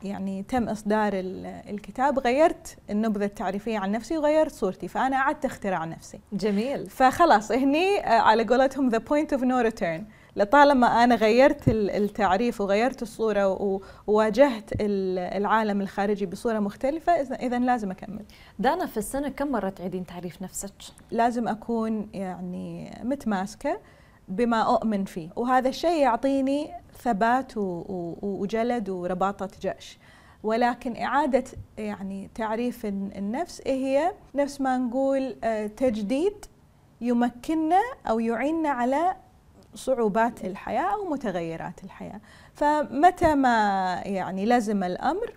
يعني 0.03 0.43
تم 0.43 0.69
إصدار 0.69 1.13
ال- 1.13 1.45
الكتاب 1.45 2.19
غيرت 2.19 2.77
النبذة 2.89 3.25
التعريفية 3.25 3.79
عن 3.79 3.91
نفسي 3.91 4.17
وغيرت 4.17 4.51
صورتي 4.51 4.87
فأنا 4.87 5.17
قعدت 5.17 5.45
اخترع 5.45 5.85
نفسي. 5.85 6.19
جميل. 6.33 6.89
فخلاص 6.89 7.51
هني 7.51 7.99
آه، 7.99 8.19
على 8.21 8.43
قولتهم 8.43 8.89
the 8.89 8.97
point 8.97 9.33
of 9.33 9.43
no 9.43 9.59
return 9.59 10.05
لطالما 10.35 11.03
أنا 11.03 11.15
غيرت 11.15 11.67
ال- 11.67 11.89
التعريف 11.89 12.61
وغيرت 12.61 13.01
الصورة 13.01 13.47
و- 13.47 13.81
وواجهت 14.07 14.71
ال- 14.73 15.19
العالم 15.19 15.81
الخارجي 15.81 16.25
بصورة 16.25 16.59
مختلفة 16.59 17.13
اذا 17.13 17.59
لازم 17.59 17.91
أكمل. 17.91 18.25
دانا 18.59 18.85
في 18.85 18.97
السنة 18.97 19.29
كم 19.29 19.47
مرة 19.51 19.69
تعيدين 19.69 20.05
تعريف 20.05 20.41
نفسك؟ 20.41 20.71
لازم 21.11 21.47
أكون 21.47 22.09
يعني 22.13 22.97
متماسكة. 23.03 23.79
بما 24.27 24.61
أؤمن 24.75 25.05
فيه. 25.05 25.29
وهذا 25.35 25.69
الشيء 25.69 26.01
يعطيني 26.01 26.71
ثبات 27.03 27.51
وجلد 27.57 28.89
ورباطة 28.89 29.49
جأش 29.61 29.97
ولكن 30.43 30.95
إعادة 30.97 31.43
يعني 31.77 32.29
تعريف 32.35 32.85
الن- 32.85 33.11
النفس 33.15 33.61
هي 33.65 34.11
نفس 34.35 34.61
ما 34.61 34.77
نقول 34.77 35.35
آه، 35.43 35.67
تجديد 35.67 36.45
يمكننا 37.01 37.81
أو 38.09 38.19
يعيننا 38.19 38.69
على 38.69 39.15
صعوبات 39.75 40.45
الحياة 40.45 40.93
أو 40.93 41.05
متغيرات 41.09 41.83
الحياة. 41.83 42.19
فمتى 42.53 43.35
ما 43.35 43.93
يعني 44.05 44.45
لزم 44.45 44.83
الأمر 44.83 45.33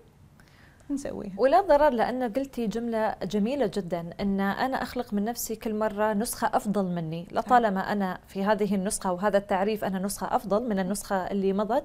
نسويها. 0.90 1.32
ولا 1.36 1.60
ضرر 1.60 1.90
لأن 1.90 2.32
قلتي 2.32 2.66
جملة 2.66 3.14
جميلة 3.22 3.70
جدا 3.74 4.10
أن 4.20 4.40
أنا 4.40 4.82
أخلق 4.82 5.14
من 5.14 5.24
نفسي 5.24 5.56
كل 5.56 5.74
مرة 5.74 6.12
نسخة 6.12 6.50
أفضل 6.54 6.84
مني. 6.84 7.26
لطالما 7.32 7.80
أنا 7.92 8.18
في 8.28 8.44
هذه 8.44 8.74
النسخة 8.74 9.12
وهذا 9.12 9.38
التعريف 9.38 9.84
أنا 9.84 9.98
نسخة 9.98 10.36
أفضل 10.36 10.68
من 10.68 10.78
النسخة 10.78 11.16
اللي 11.16 11.52
مضت 11.52 11.84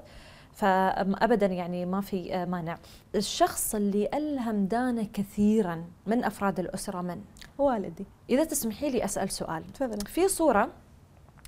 فأبدا 0.54 1.46
يعني 1.46 1.86
ما 1.86 2.02
في 2.02 2.46
مانع. 2.46 2.78
الشخص 3.16 3.76
اللي 3.76 4.10
ألهم 4.14 4.66
دانا 4.66 5.08
كثيرا 5.14 5.86
من 6.08 6.24
أفراد 6.24 6.60
الأسرة 6.60 7.02
من؟ 7.02 7.22
والدي. 7.58 8.06
إذا 8.30 8.44
تسمحي 8.44 8.90
لي 8.90 9.06
أسأل 9.06 9.32
سؤال. 9.32 9.74
تفضل. 9.74 10.06
في 10.06 10.28
صورة 10.28 10.70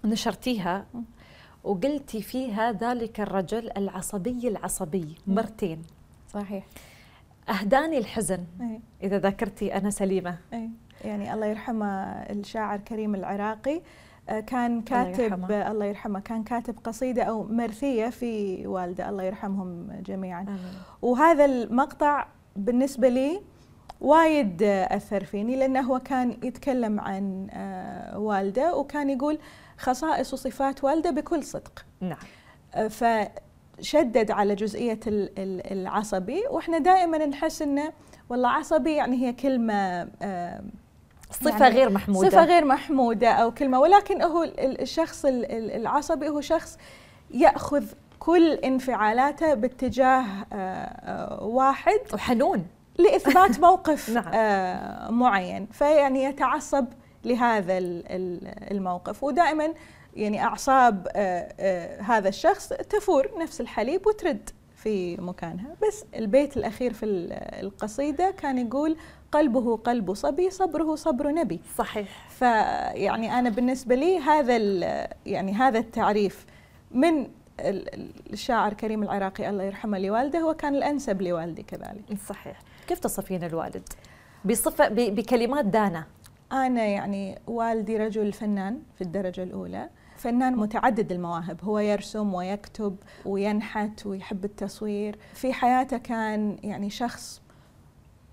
نشرتيها 0.05 0.85
وقلتي 1.63 2.21
فيها 2.21 2.71
ذلك 2.71 3.19
الرجل 3.19 3.71
العصبي 3.77 4.47
العصبي 4.47 5.15
مرتين. 5.27 5.81
صحيح. 6.33 6.65
أهداني 7.49 7.97
الحزن 7.97 8.43
أي. 8.61 8.79
إذا 9.03 9.17
ذكرتي 9.19 9.77
أنا 9.77 9.89
سليمة 9.89 10.37
أي. 10.53 10.69
يعني 11.03 11.33
الله 11.33 11.45
يرحمه 11.45 11.85
الشاعر 12.11 12.79
كريم 12.79 13.15
العراقي 13.15 13.81
آه، 14.29 14.39
كان 14.39 14.81
كاتب 14.81 15.19
يرحمه. 15.23 15.71
الله 15.71 15.85
يرحمه 15.85 16.19
كان 16.19 16.43
كاتب 16.43 16.75
قصيدة 16.83 17.23
أو 17.23 17.43
مرثية 17.43 18.09
في 18.09 18.67
والده 18.67 19.09
الله 19.09 19.23
يرحمهم 19.23 19.87
جميعا 20.05 20.41
آمين. 20.41 20.59
وهذا 21.01 21.45
المقطع 21.45 22.27
بالنسبة 22.55 23.09
لي 23.09 23.41
وايد 24.01 24.63
أثر 24.63 25.23
فيني 25.23 25.55
لأنه 25.55 25.81
هو 25.81 25.99
كان 25.99 26.37
يتكلم 26.43 26.99
عن 26.99 27.47
آه، 27.51 28.19
والده 28.19 28.75
وكان 28.75 29.09
يقول 29.09 29.39
خصائص 29.77 30.33
وصفات 30.33 30.83
والده 30.83 31.09
بكل 31.11 31.43
صدق 31.43 31.85
نعم 32.01 32.17
فشدد 33.77 34.31
على 34.31 34.55
جزئية 34.55 34.99
ال- 35.07 35.39
ال- 35.39 35.71
العصبي 35.79 36.43
وإحنا 36.51 36.77
دائما 36.77 37.25
نحس 37.25 37.61
إنه 37.61 37.91
والله 38.29 38.49
عصبي 38.49 38.91
يعني 38.95 39.27
هي 39.27 39.33
كلمة 39.33 40.07
صفة 41.31 41.49
يعني 41.63 41.75
غير 41.75 41.89
محمودة. 41.89 42.29
صفة 42.29 42.45
غير 42.45 42.65
محمودة 42.65 43.29
أو 43.31 43.51
كلمة 43.51 43.79
ولكن 43.79 44.21
هو 44.21 44.43
ال- 44.43 44.81
الشخص 44.81 45.25
ال- 45.25 45.51
ال- 45.51 45.71
العصبي 45.71 46.29
هو 46.29 46.41
شخص 46.41 46.77
يأخذ 47.31 47.85
كل 48.19 48.51
انفعالاته 48.53 49.53
باتجاه 49.53 50.23
آه، 50.53 50.55
آه، 50.55 51.43
واحد 51.43 51.99
وحنون. 52.13 52.65
لإثبات 52.97 53.59
موقف 53.65 54.09
نعم. 54.09 54.31
آه، 54.33 55.11
معين 55.11 55.67
فيعني 55.71 56.23
يتعصب 56.23 56.85
لهذا 57.25 57.77
ال- 57.77 58.03
ال- 58.07 58.71
الموقف. 58.71 59.23
ودائما 59.23 59.73
يعني 60.15 60.43
أعصاب 60.43 61.07
آه، 61.15 61.53
آه، 61.59 62.01
هذا 62.01 62.29
الشخص 62.29 62.69
تفور 62.69 63.31
نفس 63.39 63.61
الحليب 63.61 64.07
وترد 64.07 64.49
في 64.75 65.17
مكانها. 65.17 65.75
بس 65.87 66.05
البيت 66.15 66.57
الأخير 66.57 66.93
في 66.93 67.05
ال- 67.05 67.33
القصيدة 67.65 68.31
كان 68.31 68.57
يقول 68.67 68.97
قلبه 69.31 69.77
قلب 69.77 70.13
صبي 70.13 70.49
صبره 70.49 70.95
صبر 70.95 71.31
نبي. 71.31 71.59
صحيح. 71.77 72.29
فيعني 72.29 73.39
أنا 73.39 73.49
بالنسبة 73.49 73.95
لي 73.95 74.17
هذا 74.19 74.57
يعني 75.25 75.53
هذا 75.53 75.79
التعريف 75.79 76.45
من 76.91 77.19
ال- 77.59 77.93
ال- 77.95 78.11
الشاعر 78.33 78.73
كريم 78.73 79.03
العراقي 79.03 79.49
الله 79.49 79.63
يرحمه 79.63 79.97
لوالده 79.99 80.39
هو 80.39 80.53
كان 80.53 80.75
الأنسب 80.75 81.21
لوالدي 81.21 81.63
كذلك. 81.63 82.03
صحيح. 82.29 82.59
كيف 82.87 82.99
تصفين 82.99 83.43
الوالد؟ 83.43 83.89
بصفة 84.45 84.87
ب- 84.87 84.95
بكلمات 85.15 85.65
دانا. 85.65 86.03
أنا 86.51 86.85
يعني 86.85 87.39
والدي 87.47 87.97
رجل 87.97 88.33
فنان 88.33 88.79
في 88.95 89.01
الدرجة 89.01 89.43
الأولى. 89.43 89.89
فنان 90.17 90.55
متعدد 90.55 91.11
المواهب. 91.11 91.59
هو 91.63 91.79
يرسم 91.79 92.33
ويكتب 92.33 92.95
وينحت 93.25 94.05
ويحب 94.05 94.45
التصوير. 94.45 95.17
في 95.33 95.53
حياته 95.53 95.97
كان 95.97 96.57
يعني 96.63 96.89
شخص 96.89 97.41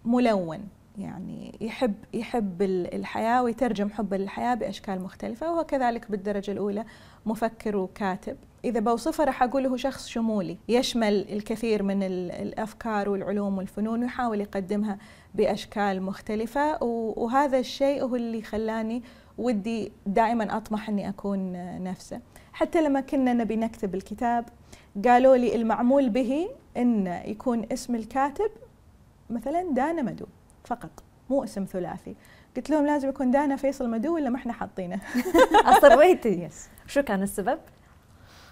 ملون 0.05 0.69
يعني 0.99 1.55
يحب 1.61 1.95
يحب 2.15 2.63
ال- 2.63 2.95
الحياة 2.95 3.43
ويترجم 3.43 3.91
حبه 3.91 4.17
للحياه 4.17 4.55
بأشكال 4.55 5.01
مختلفة 5.03 5.53
وهو 5.53 5.65
كذلك 5.65 6.11
بالدرجة 6.11 6.51
الأولى 6.53 6.85
مفكر 7.27 7.77
وكاتب. 7.77 8.37
إذا 8.65 8.81
بوصفه 8.81 9.25
راح 9.25 9.43
أقول 9.43 9.67
هو 9.67 9.77
شخص 9.77 10.09
شمولي 10.09 10.57
يشمل 10.69 11.33
الكثير 11.33 11.83
من 11.83 12.03
ال- 12.03 12.31
الأفكار 12.31 13.09
والعلوم 13.09 13.59
والفنون 13.59 14.03
ويحاول 14.03 14.41
يقدمها 14.41 14.99
بأشكال 15.35 16.03
مختلفة 16.03 16.83
وهذا 16.85 17.59
الشيء 17.59 18.03
هو 18.03 18.17
اللي 18.17 18.43
خلاني 18.43 19.03
ودي 19.43 19.93
دائما 20.07 20.57
أطمح 20.57 20.89
إني 20.89 21.09
أكون 21.09 21.53
نفسه. 21.85 22.21
حتى 22.53 22.83
لما 22.83 23.01
كنا 23.01 23.33
نبي 23.33 23.57
نكتب 23.57 23.95
الكتاب 23.95 24.45
قالوا 25.07 25.37
لي 25.37 25.57
المعمول 25.57 26.09
به 26.09 26.49
إن 26.77 27.07
يكون 27.07 27.67
اسم 27.73 27.95
الكاتب 27.95 28.51
مثلا 29.31 29.71
دانا 29.73 30.03
مدو 30.03 30.27
فقط 30.65 30.91
مو 31.31 31.45
اسم 31.45 31.65
ثلاثي. 31.65 32.15
قلت 32.57 32.71
لهم 32.71 32.87
لازم 32.87 33.09
يكون 33.09 33.31
دانا 33.31 33.57
فيصل 33.57 33.91
مدو 33.91 34.15
ولا 34.15 34.31
ما 34.31 34.37
إحنا 34.37 34.53
حاطينه؟ 34.53 35.01
أصريتي. 35.73 36.49
شو 36.87 37.03
كان 37.03 37.23
السبب؟ 37.23 37.59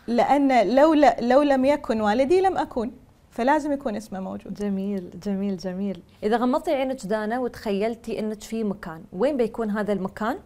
لأن 0.06 0.74
لو 0.74 0.94
لو 1.20 1.42
لم 1.42 1.64
يكن 1.64 2.00
والدي 2.00 2.40
لم 2.40 2.58
أكون 2.58 2.92
فلازم 3.30 3.72
يكون 3.72 3.96
اسمه 3.96 4.20
موجود. 4.20 4.54
جميل 4.54 5.10
جميل 5.22 5.56
جميل. 5.56 6.02
إذا 6.22 6.36
غمضتي 6.36 6.70
عينك 6.74 7.06
دانا 7.06 7.38
وتخيلتي 7.38 8.18
إنك 8.18 8.42
في 8.42 8.64
مكان 8.64 9.04
وين 9.12 9.36
بيكون 9.36 9.70
هذا 9.70 9.92
المكان؟ 9.92 10.38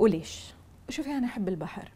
وليش؟ 0.00 0.54
شوفي 0.88 1.10
أنا 1.10 1.26
أحب 1.26 1.48
البحر. 1.48 1.90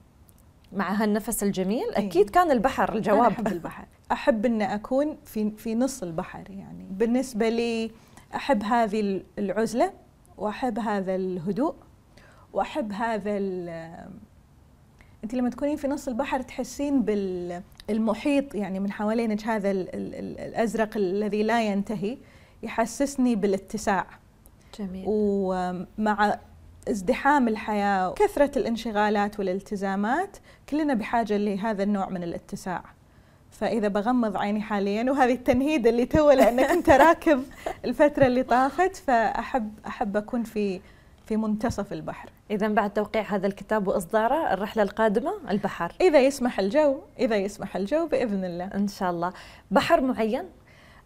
مع 0.73 0.93
هالنفس 0.93 1.43
الجميل؟ 1.43 1.95
أي. 1.97 2.07
أكيد 2.07 2.31
كان 2.31 2.51
البحر 2.51 2.89
أنا 2.89 2.97
الجواب. 2.99 3.33
أحب 3.33 3.49
البحر. 3.57 3.87
أحب 4.13 4.47
إن 4.47 4.63
أكون 4.63 5.17
في 5.25 5.51
في 5.51 5.75
نص 5.75 6.03
البحر 6.03 6.51
يعني. 6.51 6.87
بالنسبة 6.91 7.49
لي 7.49 7.91
أحب 8.35 8.63
هذه 8.63 9.23
العزلة 9.39 9.93
وأحب 10.39 10.79
هذا 10.79 11.15
الهدوء 11.15 11.75
وأحب 12.53 12.93
هذا 12.93 13.37
أنت 15.25 15.35
لما 15.35 15.51
تكونين 15.51 15.77
في 15.77 15.89
نص 15.89 16.09
البحر 16.09 16.43
تحسين 16.43 17.03
بالمحيط 17.89 18.55
يعني 18.55 18.81
من 18.81 18.93
حوالينك 18.93 19.45
هذا 19.45 19.71
ال 19.71 19.95
ال 19.95 20.15
ال 20.15 20.39
الأزرق 20.39 20.97
الذي 20.97 21.43
لا 21.43 21.63
ينتهي 21.67 22.19
يحسسني 22.63 23.37
بالاتساع. 23.37 24.07
جميل. 24.79 25.05
ومع 25.07 26.39
ازدحام 26.89 27.49
الحياة 27.49 28.11
وكثره 28.11 28.51
الانشغالات 28.57 29.39
والالتزامات 29.39 30.37
كلنا 30.69 30.95
بحاجة 30.95 31.37
لهذا 31.37 31.83
النوع 31.83 32.09
من 32.09 32.23
الاتساع. 32.23 32.85
فإذا 33.51 33.89
بغمض 33.89 34.37
عيني 34.37 34.61
حاليا 34.61 35.11
وهذه 35.11 35.33
التنهيده 35.33 35.91
اللي 35.91 36.07
تو 36.07 36.31
لأنك 36.31 36.65
أنت 36.65 36.91
راكب 37.07 37.43
الفترة 37.85 38.27
اللي 38.27 38.43
طافت 38.43 38.97
فأحب 38.97 39.73
أحب 39.87 40.17
أكون 40.17 40.43
في 40.43 40.81
في 41.27 41.37
منتصف 41.37 41.93
البحر. 41.93 42.29
إذا 42.51 42.69
بعد 42.69 42.93
توقيع 42.93 43.23
هذا 43.23 43.47
الكتاب 43.47 43.89
وإصداره 43.89 44.53
الرحلة 44.53 44.83
القادمة 44.83 45.33
البحر. 45.51 45.93
إذا 46.01 46.21
يسمح 46.21 46.59
الجو 46.59 46.99
إذا 47.19 47.37
يسمح 47.37 47.77
الجو 47.77 48.07
بإذن 48.07 48.45
الله. 48.45 48.65
إن 48.65 48.89
شاء 48.89 49.11
الله. 49.11 49.33
بحر 49.71 50.01
معين؟ 50.01 50.45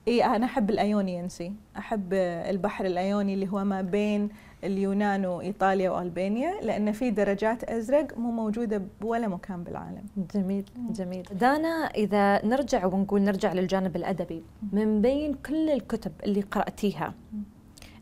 إي 0.09 0.25
أنا 0.25 0.47
أحب 0.47 0.71
الايونينسي 0.71 1.53
أحب 1.79 2.13
البحر 2.15 2.85
الأيوني 2.85 3.35
اللي 3.35 3.49
هو 3.49 3.65
ما 3.65 3.83
بين 3.83 4.29
اليونان 4.65 5.27
وإيطاليا 5.27 5.91
وألبانيا 5.91 6.61
لأن 6.63 6.93
في 6.93 7.11
درجات 7.11 7.65
أزرق 7.65 8.19
مو 8.19 8.31
موجودة 8.31 8.83
بولا 9.01 9.29
مكان 9.29 9.65
بالعالم. 9.65 10.05
جميل 10.35 10.65
جميل. 10.91 11.23
دانا 11.33 11.87
إذا 11.87 12.47
نرجع 12.47 12.87
ونقول 12.87 13.23
نرجع 13.23 13.53
للجانب 13.53 13.97
الأدبي 13.97 14.43
من 14.73 15.01
بين 15.03 15.35
كل 15.35 15.71
الكتب 15.71 16.13
اللي 16.25 16.41
قرأتيها 16.41 17.15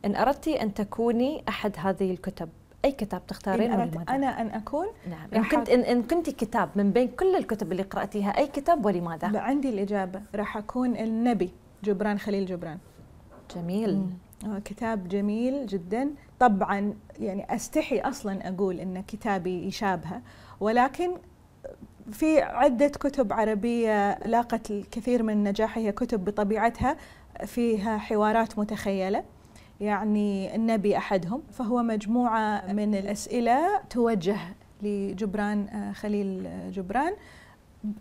إن 0.05 0.17
أردتي 0.17 0.63
أن 0.63 0.75
تكوني 0.75 1.43
أحد 1.49 1.73
هذه 1.79 2.11
الكتب 2.11 2.49
أي 2.85 2.93
كتاب 2.93 3.27
تختارين 3.27 3.73
إن 3.73 3.81
أردت 3.81 3.97
ولماذا؟ 3.97 4.15
أنا 4.17 4.41
أن 4.41 4.47
أكون 4.47 4.87
نعم. 5.11 5.29
راح 5.33 5.55
كنت 5.55 5.69
إن, 5.69 5.81
إن 5.81 6.03
كنت 6.03 6.31
كتاب 6.31 6.69
من 6.77 6.91
بين 6.91 7.09
كل 7.09 7.37
الكتب 7.37 7.73
اللي 7.73 7.83
قرأتيها 7.83 8.39
أي 8.39 8.47
كتاب 8.47 8.87
ولماذا؟ 8.87 9.39
عندي 9.39 9.69
الإجابة. 9.69 10.23
راح 10.35 10.57
أكون 10.57 10.97
النبي 10.97 11.51
جبران 11.85 12.19
خليل 12.19 12.47
جبران. 12.47 12.79
جميل. 13.57 14.03
آه، 14.47 14.59
كتاب 14.59 15.09
جميل 15.09 15.67
جدا. 15.67 16.11
طبعا 16.41 16.95
يعني 17.21 17.55
أستحي 17.55 18.01
أصلا 18.01 18.49
أقول 18.49 18.81
إن 18.81 19.03
كتابي 19.03 19.67
يشابهه 19.67 20.23
ولكن 20.61 21.11
في 22.13 22.43
عدة 22.43 22.89
كتب 22.89 23.33
عربية 23.33 24.19
لاقت 24.19 24.71
الكثير 24.71 25.23
من 25.23 25.33
النجاح 25.33 25.79
هي 25.79 25.93
كتب 25.93 26.25
بطبيعتها 26.25 26.97
فيها 27.47 27.99
حوارات 27.99 28.59
متخيلة 28.59 29.25
يعني 29.81 30.55
النبي 30.55 30.97
أحدهم 30.97 31.43
فهو 31.53 31.83
مجموعة 31.83 32.73
من 32.73 32.95
الأسئلة 32.95 33.81
توجه 33.91 34.37
لجبران 34.83 35.69
آه، 35.69 35.93
خليل 35.93 36.47
آه، 36.47 36.71
جبران 36.71 37.13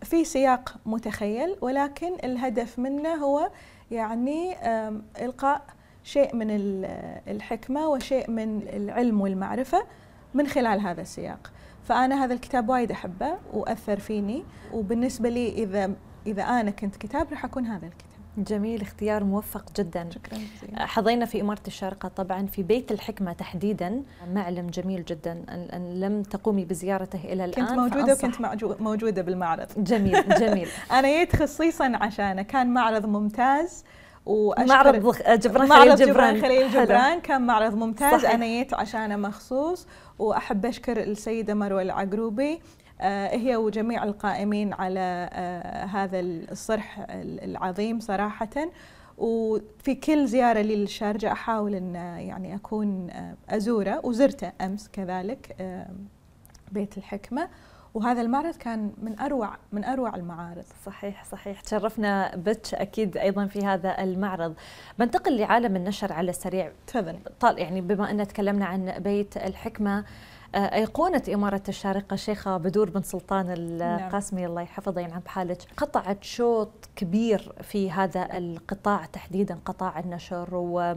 في 0.04 0.24
سياق 0.26 0.76
متخيل 0.86 1.56
ولكن 1.62 2.14
الهدف 2.24 2.80
منه 2.80 3.10
هو 3.14 3.50
يعني 3.92 4.54
آم، 4.56 5.04
إلقاء 5.22 5.62
شيء 6.06 6.36
من 6.36 6.52
ال- 6.52 6.86
الحكمة 7.28 7.88
وشيء 7.88 8.32
من 8.32 8.62
العلم 8.68 9.22
والمعرفة 9.22 9.84
من 10.34 10.48
خلال 10.48 10.80
هذا 10.82 11.02
السياق. 11.02 11.52
فأنا 11.84 12.24
هذا 12.24 12.34
الكتاب 12.34 12.70
وايد 12.70 12.92
أحبه 12.92 13.38
وأثر 13.54 14.00
فيني. 14.00 14.44
وبالنسبة 14.74 15.30
لي 15.30 15.50
إذا 15.50 15.92
إذا 16.28 16.44
أنا 16.44 16.72
كنت 16.72 16.96
كتاب 16.96 17.28
راح 17.32 17.46
أكون 17.46 17.66
هذا 17.66 17.86
الكتاب. 17.88 18.06
جميل 18.38 18.82
اختيار 18.82 19.24
موفق 19.24 19.66
جدا. 19.78 20.10
شكرا 20.10 20.38
جزيلا. 20.38 20.86
حظينا 20.86 21.26
في 21.26 21.42
إمارة 21.42 21.62
الشارقة 21.68 22.10
طبعا 22.10 22.46
في 22.48 22.64
بيت 22.64 22.92
الحكمة 22.92 23.34
تحديدا. 23.34 24.04
معلم 24.34 24.68
جميل 24.68 25.06
جدا. 25.06 25.44
أن, 25.50 26.00
لم 26.00 26.24
تقومي 26.24 26.66
بزيارته 26.66 27.20
إلى 27.24 27.46
الآن 27.46 27.66
كنت 27.90 27.94
فأنصح- 27.94 28.24
وكنت 28.26 28.82
موجودة 28.82 29.22
بالمعرض. 29.22 29.68
جميل 29.78 30.30
جميل. 30.40 30.68
أنا 30.92 31.08
جيت 31.08 31.36
خصيصا 31.36 31.92
عشانه. 31.96 32.42
كان 32.42 32.74
معرض 32.74 33.06
ممتاز. 33.06 33.84
وأشكر 34.26 34.70
معرض 34.70 35.16
جبران 35.28 35.68
معرض 35.68 35.96
خليل 35.96 36.08
جبران. 36.08 36.42
خليل. 36.42 36.72
جبران. 36.72 37.20
كان 37.22 37.42
معرض 37.42 37.76
ممتاز. 37.76 38.22
صحيح. 38.22 38.34
أنا 38.34 38.46
جيت 38.46 38.74
عشانه 38.74 39.16
مخصوص. 39.16 39.88
وأحب 40.20 40.66
أشكر 40.66 41.04
السيدة 41.04 41.54
مروة 41.54 41.82
العقروبي. 41.82 42.60
آه، 43.02 43.36
هي 43.36 43.56
وجميع 43.56 44.04
القائمين 44.04 44.74
على 44.74 45.30
آه، 45.34 45.86
هذا 45.86 46.20
الصرح 46.20 47.06
العظيم 47.10 48.00
صراحة. 48.00 48.70
وفي 49.18 49.96
كل 49.96 50.28
زيارة 50.28 50.62
لي 50.62 50.76
للشارجة 50.76 51.32
أحاول 51.32 51.76
إن 51.76 51.96
يعني 51.96 52.56
أكون 52.56 53.10
أزوره. 53.50 54.02
وزرته 54.04 54.52
أمس 54.62 54.90
كذلك 54.94 55.56
بيت 56.72 56.98
الحكمة. 56.98 57.50
وهذا 57.96 58.22
المعرض 58.22 58.56
كان 58.56 58.92
من 59.02 59.20
اروع 59.20 59.58
من 59.72 59.84
أروع 59.84 60.16
المعارض. 60.16 60.64
صحيح 60.86 61.24
صحيح. 61.24 61.62
تشرفنا 61.62 62.36
بك 62.36 62.74
أكيد 62.74 63.18
أيضا 63.18 63.46
في 63.46 63.66
هذا 63.66 64.04
المعرض. 64.04 64.54
بنتقل 65.00 65.38
لعالم 65.38 65.76
النشر 65.76 66.14
على 66.14 66.30
السريع. 66.30 66.72
تفضل. 66.88 67.20
طال 67.40 67.60
يعني 67.60 67.82
بما 67.82 68.12
أن 68.12 68.28
تكلمنا 68.28 68.66
عن 68.66 69.00
بيت 69.00 69.38
الحكمة 69.38 70.06
آه، 70.56 70.76
أيقونة 70.76 71.22
إمارة 71.34 71.64
الشارقة 71.70 72.16
شيخة 72.16 72.58
بدور 72.58 72.90
بن 72.90 73.02
سلطان 73.02 73.46
القاسمي 73.58 74.42
نعم. 74.42 74.50
الله 74.50 74.62
يحفظه 74.62 75.02
ينعم 75.02 75.20
بحالك 75.20 75.58
قطعت 75.78 76.24
شوط 76.24 76.72
كبير 76.96 77.54
في 77.62 77.92
هذا 77.92 78.38
القطاع 78.38 79.06
تحديدا 79.06 79.60
قطاع 79.66 80.00
النشر 80.00 80.56
و 80.56 80.96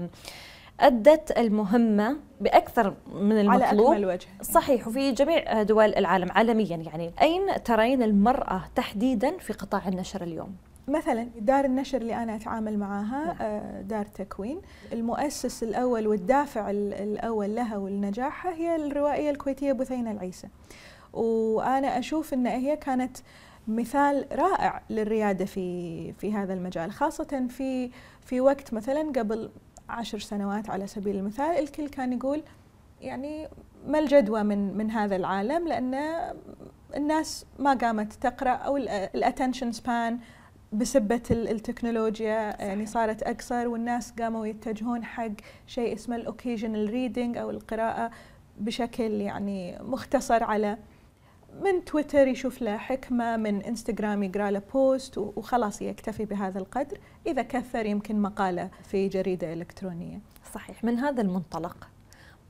أدت 0.81 1.39
المهمة 1.39 2.17
بأكثر 2.41 2.95
من 3.15 3.41
المطلوب 3.41 3.63
على 3.63 3.97
أكمل 3.97 4.07
وجه 4.07 4.27
صحيح 4.43 4.89
وفي 4.89 5.13
جميع 5.13 5.63
دول 5.63 5.95
العالم 5.95 6.33
عالميا 6.33 6.77
يعني 6.77 7.13
أين 7.23 7.63
ترين 7.65 8.03
المرأة 8.03 8.65
تحديدا 8.75 9.39
في 9.39 9.53
قطاع 9.53 9.89
النشر 9.89 10.23
اليوم؟ 10.23 10.57
مثلا 10.89 11.29
دار 11.41 11.65
النشر 11.65 12.01
اللي 12.01 12.15
أنا 12.15 12.37
أتعامل 12.37 12.79
معاها 12.79 13.25
نعم. 13.25 13.37
آه، 13.41 13.81
دار 13.81 14.05
تكوين 14.05 14.61
المؤسس 14.93 15.63
الأول 15.63 16.07
والدافع 16.07 16.71
الأول 16.71 17.55
لها 17.55 17.77
ولنجاحها 17.77 18.55
هي 18.55 18.77
الروائية 18.77 19.31
الكويتية 19.31 19.73
بثينه 19.73 20.11
العيسى 20.11 20.49
وأنا 21.13 21.99
أشوف 21.99 22.35
إن 22.35 22.47
هي 22.47 22.77
كانت 22.77 23.17
مثال 23.69 24.27
رائع 24.33 24.83
للريادة 24.91 25.45
في 25.45 26.13
في 26.13 26.33
هذا 26.33 26.55
المجال 26.55 26.93
خاصة 26.93 27.47
في 27.49 27.91
في 28.21 28.41
وقت 28.41 28.75
مثلا 28.75 29.13
قبل 29.17 29.51
عشر 29.89 30.19
سنوات 30.19 30.71
على 30.71 30.87
سبيل 30.87 31.17
المثال 31.17 31.59
الكل 31.59 31.89
كان 31.89 32.13
يقول 32.13 32.43
يعني 33.01 33.49
ما 33.87 33.99
الجدوى 33.99 34.43
من 34.43 34.77
من 34.77 34.91
هذا 34.91 35.17
العالم 35.17 35.69
لأن 35.69 35.95
الناس 36.97 37.47
ما 37.59 37.75
قامت 37.75 38.13
تقرأ 38.13 38.51
أو 38.51 38.77
ال 38.77 38.86
attention 38.86 39.73
span 39.73 40.19
بسبة 40.73 41.23
التكنولوجيا 41.31 42.51
صحيح. 42.51 42.67
يعني 42.67 42.87
صارت 42.87 43.23
أقصر 43.23 43.69
والناس 43.69 44.13
قاموا 44.13 44.47
يتجهون 44.47 45.05
حق 45.05 45.31
شيء 45.67 45.95
اسمه 45.95 46.17
ال 46.17 46.23
occasional 46.23 46.91
reading 46.91 47.37
أو 47.37 47.51
القراءة 47.51 48.11
بشكل 48.61 49.13
يعني 49.13 49.79
مختصر 49.83 50.45
على 50.45 50.79
من 51.55 51.85
تويتر 51.85 52.29
يشوف 52.29 52.63
له 52.63 52.77
حكمة 52.77 53.37
من 53.37 53.63
إنستغرام 53.63 54.23
يقرأ 54.23 54.51
له 54.51 54.63
post 54.75 55.19
وخلاص 55.19 55.83
يكتفي 55.83 56.25
بهذا 56.25 56.59
القدر 56.59 56.99
إذا 57.27 57.43
كثر 57.43 57.87
يمكن 57.87 58.23
مقالة 58.23 58.71
في 58.85 59.09
جريدة 59.09 59.53
إلكترونية. 59.53 60.21
صحيح. 60.55 60.85
من 60.85 60.99
هذا 60.99 61.23
المنطلق 61.23 61.89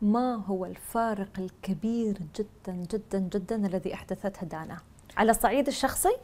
ما 0.03 0.35
هو 0.35 0.65
الفارق 0.67 1.39
الكبير 1.39 2.19
جدا 2.37 2.87
جدا 2.93 3.19
جدا 3.19 3.67
الذي 3.67 3.95
أحدثته 3.95 4.47
دانا؟ 4.47 4.77
على 5.17 5.31
الصعيد 5.31 5.67
الشخصي 5.67 6.17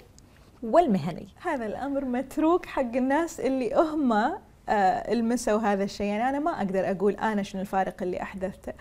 والمهني؟ 0.63 1.29
هذا 1.43 1.67
الأمر 1.67 2.05
متروك 2.05 2.67
حق 2.67 2.97
الناس 2.97 3.41
اللي 3.41 3.75
هم 3.75 4.13
آه 4.13 5.13
المسوا 5.13 5.59
هذا 5.59 5.85
الشيء. 5.85 6.07
يعني 6.07 6.29
أنا 6.29 6.39
ما 6.39 6.51
أقدر 6.59 6.91
أقول 6.91 7.13
أنا 7.13 7.43
شنو 7.43 7.61
الفارق 7.61 8.03
اللي 8.03 8.23
أحدثته. 8.23 8.73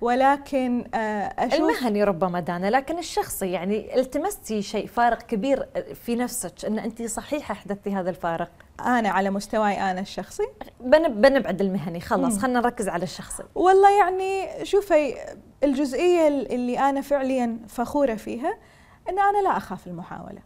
ولكن 0.00 0.84
آه 0.94 0.98
أشوف 1.38 1.60
المهني 1.60 2.04
ربما 2.04 2.40
دانا 2.40 2.70
لكن 2.70 2.98
الشخصي 2.98 3.50
يعني 3.50 4.00
التمستي 4.00 4.62
شيء 4.62 4.86
فارق 4.86 5.22
كبير 5.22 5.68
في 5.94 6.16
نفسك 6.16 6.64
أن 6.64 6.78
أنت 6.78 7.02
صحيح 7.02 7.50
أحدثتي 7.50 7.94
هذا 7.94 8.10
الفارق. 8.10 8.50
أنا 8.80 9.08
على 9.08 9.30
مستواي 9.30 9.90
أنا 9.90 10.00
الشخصي. 10.00 10.42
بنبعد 10.80 11.60
المهني 11.60 12.00
خلاص 12.00 12.38
خلينا 12.38 12.60
نركز 12.60 12.88
على 12.88 13.02
الشخصي. 13.02 13.42
والله 13.54 13.98
يعني 13.98 14.48
شوفي 14.64 15.14
الجزئية 15.64 16.28
اللي 16.28 16.78
أنا 16.78 17.00
فعليا 17.00 17.58
فخورة 17.68 18.14
فيها 18.14 18.58
أن 19.08 19.18
أنا 19.18 19.42
لا 19.42 19.56
أخاف 19.56 19.86
المحاولة. 19.86 20.42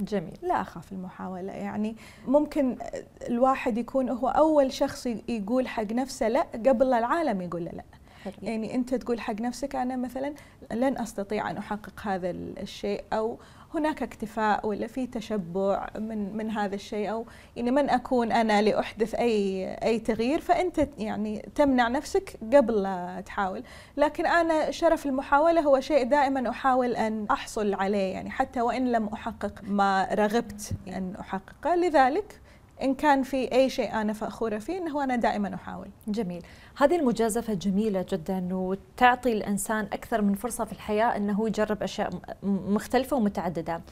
جميل. 0.00 0.38
لا 0.42 0.60
أخاف 0.60 0.92
المحاولة 0.92 1.52
يعني 1.52 1.96
ممكن 2.26 2.78
الواحد 3.28 3.78
يكون 3.78 4.08
هو 4.08 4.28
أول 4.28 4.72
شخص 4.72 5.06
يقول 5.06 5.68
حق 5.68 5.92
نفسه 5.92 6.28
لا 6.28 6.40
قبل 6.66 6.92
العالم 6.92 7.42
يقول 7.42 7.64
له 7.64 7.70
لا. 7.70 7.84
حلو. 8.24 8.34
يعني 8.42 8.74
أنت 8.74 8.94
تقول 8.94 9.20
حق 9.20 9.40
نفسك 9.40 9.76
أنا 9.76 9.96
مثلا 9.96 10.34
لن 10.72 10.98
أستطيع 10.98 11.50
أن 11.50 11.56
أحقق 11.56 12.00
هذا 12.02 12.30
الشيء 12.30 13.04
أو 13.12 13.38
هناك 13.74 14.02
اكتفاء 14.02 14.66
ولا 14.66 14.86
في 14.86 15.06
تشبع 15.06 15.88
من 15.98 16.36
من 16.36 16.50
هذا 16.50 16.74
الشيء 16.74 17.10
أو 17.10 17.26
يعني 17.56 17.70
من 17.70 17.90
أكون 17.90 18.32
أنا 18.32 18.62
لأحدث 18.62 19.14
اي 19.14 19.66
أي 19.74 19.98
تغيير 19.98 20.40
فأنت 20.40 20.88
يعني 20.98 21.48
تمنع 21.54 21.88
نفسك 21.88 22.36
قبل 22.52 22.82
لا 22.82 23.22
تحاول، 23.26 23.62
لكن 23.96 24.26
أنا 24.26 24.70
شرف 24.70 25.06
المحاولة 25.06 25.60
هو 25.60 25.80
شيء 25.80 26.04
دائما 26.04 26.50
أحاول 26.50 26.96
أن 26.96 27.26
أحصل 27.30 27.74
عليه 27.74 28.12
يعني 28.12 28.30
حتى 28.30 28.60
وإن 28.60 28.92
لم 28.92 29.08
أحقق 29.08 29.60
ما 29.62 30.08
رغبت 30.12 30.72
أن 30.88 31.14
أحققه، 31.20 31.74
لذلك 31.74 32.40
إن 32.82 32.94
كان 32.94 33.22
في 33.22 33.52
أي 33.52 33.70
شيء 33.70 33.92
أنا 33.92 34.12
فخورة 34.12 34.58
فيه 34.58 34.78
أنه 34.78 35.04
أنا 35.04 35.16
دائما 35.16 35.54
أحاول. 35.54 35.88
جميل. 36.08 36.42
هذه 36.76 36.96
المجازفة 36.96 37.54
جميلة 37.54 38.06
جدا 38.08 38.48
وتعطي 38.52 39.32
الإنسان 39.32 39.84
أكثر 39.84 40.22
من 40.22 40.34
فرصة 40.34 40.64
في 40.64 40.72
الحياة 40.72 41.16
أنه 41.16 41.46
يجرب 41.48 41.82
أشياء 41.82 42.10
مختلفة 42.42 43.16
ومتعددة. 43.16 43.82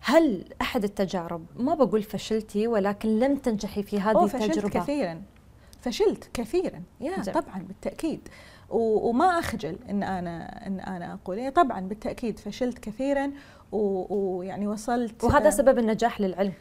هل 0.00 0.44
أحد 0.60 0.84
التجارب 0.84 1.46
ما 1.56 1.74
بقول 1.74 2.02
فشلتي 2.02 2.66
ولكن 2.66 3.18
لم 3.18 3.36
تنجحي 3.36 3.82
في 3.82 4.00
هذه 4.00 4.26
فشلت 4.26 4.42
التجربة؟ 4.42 4.80
كثيرا. 4.80 5.22
فشلت 5.80 6.30
كثيرا 6.34 6.82
يا. 7.00 7.22
طبعا 7.22 7.58
بالتأكيد. 7.68 8.28
وما 8.70 9.38
أخجل 9.38 9.76
إن 9.90 10.02
أنا 10.02 10.66
إن 10.66 10.80
أنا 10.80 11.14
أقول. 11.14 11.38
يعني 11.38 11.50
طبعا 11.50 11.80
بالتأكيد 11.80 12.38
فشلت 12.38 12.78
كثيرا 12.78 13.32
ويعني 13.72 14.66
وصلت 14.66 15.24
وهذا 15.24 15.50
سبب 15.50 15.78
النجاح 15.78 16.20
للعلم. 16.20 16.52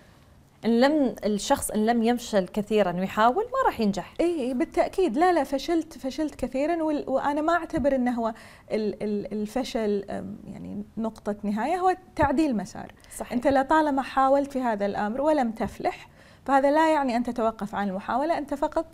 إن 0.65 0.79
لم 0.79 1.15
الشخص 1.25 1.71
إن 1.71 1.85
لم 1.85 2.03
يفشل 2.03 2.47
كثيرا 2.47 2.93
ويحاول 2.93 3.43
ما 3.43 3.65
راح 3.65 3.79
ينجح. 3.79 4.13
إي 4.21 4.53
بالتأكيد. 4.53 5.17
لا 5.17 5.33
لا 5.33 5.43
فشلت 5.43 5.97
فشلت 5.97 6.35
كثيرا 6.35 6.83
وأنا 6.83 7.41
ما 7.41 7.53
أعتبر 7.53 7.95
إنه 7.95 8.11
هو 8.11 8.33
الفشل 8.71 10.05
يعني 10.47 10.83
نقطة 10.97 11.35
نهاية 11.43 11.75
هو 11.75 11.95
تعديل 12.15 12.57
مسار. 12.57 12.91
صحيح. 13.17 13.33
أنت 13.33 13.47
لطالما 13.47 14.01
حاولت 14.01 14.51
في 14.51 14.61
هذا 14.61 14.85
الأمر 14.85 15.21
ولم 15.21 15.51
تفلح 15.51 16.07
فهذا 16.45 16.71
لا 16.71 16.93
يعني 16.93 17.15
أن 17.15 17.23
تتوقف 17.23 17.75
عن 17.75 17.89
المحاولة 17.89 18.37
أنت 18.37 18.53
فقط 18.53 18.85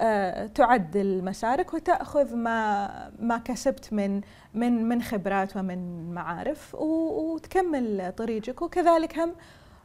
آه، 0.00 0.46
تعدل 0.46 1.24
مسارك 1.24 1.74
وتأخذ 1.74 2.36
ما 2.36 3.10
ما 3.18 3.38
كسبت 3.38 3.92
من 3.92 4.20
من 4.54 4.88
من 4.88 5.02
خبرات 5.02 5.56
ومن 5.56 6.10
معارف 6.14 6.74
وتكمل 6.74 8.12
طريقك 8.16 8.62
وكذلك 8.62 9.18
هم 9.18 9.34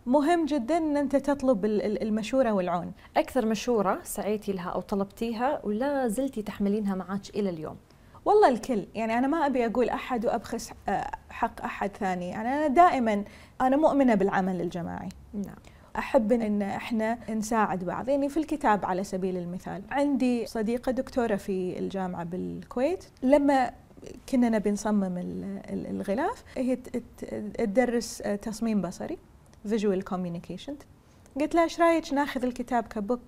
مهم 0.06 0.46
جدا 0.46 0.78
إن 0.78 0.98
أنت 0.98 1.16
تطلب 1.16 1.66
المشورة 1.66 2.52
والعون. 2.52 2.92
أكثر 3.18 3.46
مشورة 3.46 4.00
سعيتي 4.04 4.54
لها 4.54 4.70
أو 4.70 4.82
طلبتيها 4.82 5.60
ولا 5.64 6.08
زلتي 6.08 6.42
تحملينها 6.42 6.96
معك 6.96 7.30
إلى 7.36 7.50
اليوم؟ 7.50 7.78
والله 8.26 8.50
الكل. 8.50 8.86
يعني 8.96 9.18
أنا 9.18 9.28
ما 9.28 9.46
أبي 9.46 9.66
أقول 9.66 9.90
أحد 9.90 10.26
وأبخس 10.26 10.72
آه، 10.90 11.12
حق 11.30 11.62
أحد 11.62 11.90
ثاني. 11.98 12.30
يعني 12.30 12.50
أنا 12.50 12.68
دائما 12.68 13.24
أنا 13.62 13.78
مؤمنة 13.78 14.16
بالعمل 14.16 14.62
الجماعي. 14.62 15.10
نعم. 15.34 15.56
أحب 15.98 16.32
إن 16.32 16.62
إحنا 16.62 17.18
نساعد 17.30 17.84
بعض. 17.84 18.10
يعني 18.10 18.30
في 18.30 18.38
الكتاب 18.38 18.86
على 18.86 19.04
سبيل 19.04 19.38
المثال 19.38 19.82
عندي 19.92 20.46
صديقة 20.46 20.92
دكتورة 20.92 21.36
في 21.36 21.80
الجامعة 21.80 22.24
بالكويت. 22.24 23.06
لما 23.24 23.72
كنا 24.30 24.50
نبي 24.50 24.72
نصمم 24.72 25.14
الغلاف 25.70 26.44
هي 26.58 26.76
تدرس 27.58 28.18
تصميم 28.18 28.82
بصري. 28.82 29.18
visual 29.68 30.04
communication 30.04 30.76
قلت 31.42 31.56
له 31.56 31.64
إيش 31.64 31.82
رأيك 31.82 32.14
ناخذ 32.14 32.44
الكتاب 32.44 32.84
ك 32.84 32.91
book 32.91 33.22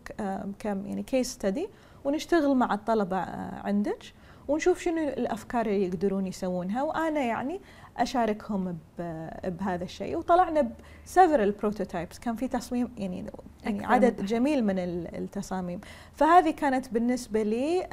كم 0.59 0.85
يعني 0.85 1.03
case 1.03 1.31
study 1.31 1.67
ونشتغل 2.05 2.55
مع 2.55 2.73
الطلبة 2.73 3.17
آه، 3.17 3.67
عندك 3.67 4.03
ونشوف 4.47 4.79
شنو 4.79 4.97
الأفكار 4.97 5.65
اللي 5.65 5.85
يقدرون 5.85 6.27
يسوونها. 6.27 6.83
وأنا 6.83 7.19
يعني 7.19 7.61
أشاركهم 7.97 8.77
بهذا 9.45 9.83
الشيء. 9.83 10.17
وطلعنا 10.17 10.71
ب 11.05 11.11
several 11.11 11.51
prototypes 11.51 12.19
كان 12.19 12.35
في 12.35 12.47
تصميم 12.47 12.91
يعني 12.97 13.25
يعني 13.63 13.85
عدد 13.85 14.25
جميل 14.25 14.65
من 14.65 14.79
التصاميم. 14.79 15.81
فهذه 16.13 16.51
كانت 16.51 16.93
بالنسبة 16.93 17.43
لي 17.43 17.87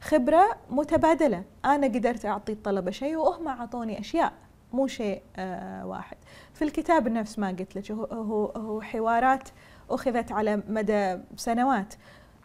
خبرة 0.00 0.56
متبادلة. 0.70 1.42
أنا 1.64 1.86
قدرت 1.86 2.26
أعطي 2.26 2.52
الطلبة 2.52 2.90
شيء 2.90 3.16
وهم 3.16 3.48
أعطوني 3.48 4.00
أشياء. 4.00 4.32
مو 4.74 4.86
شيء 4.86 5.22
آه، 5.36 5.86
واحد. 5.86 6.16
في 6.54 6.64
الكتاب 6.64 7.08
نفس 7.08 7.38
ما 7.38 7.48
قلت 7.48 7.76
لك 7.76 7.90
هو, 7.90 8.46
هو 8.46 8.80
حوارات 8.80 9.48
أخذت 9.90 10.32
على 10.32 10.62
مدى 10.68 11.18
سنوات. 11.36 11.94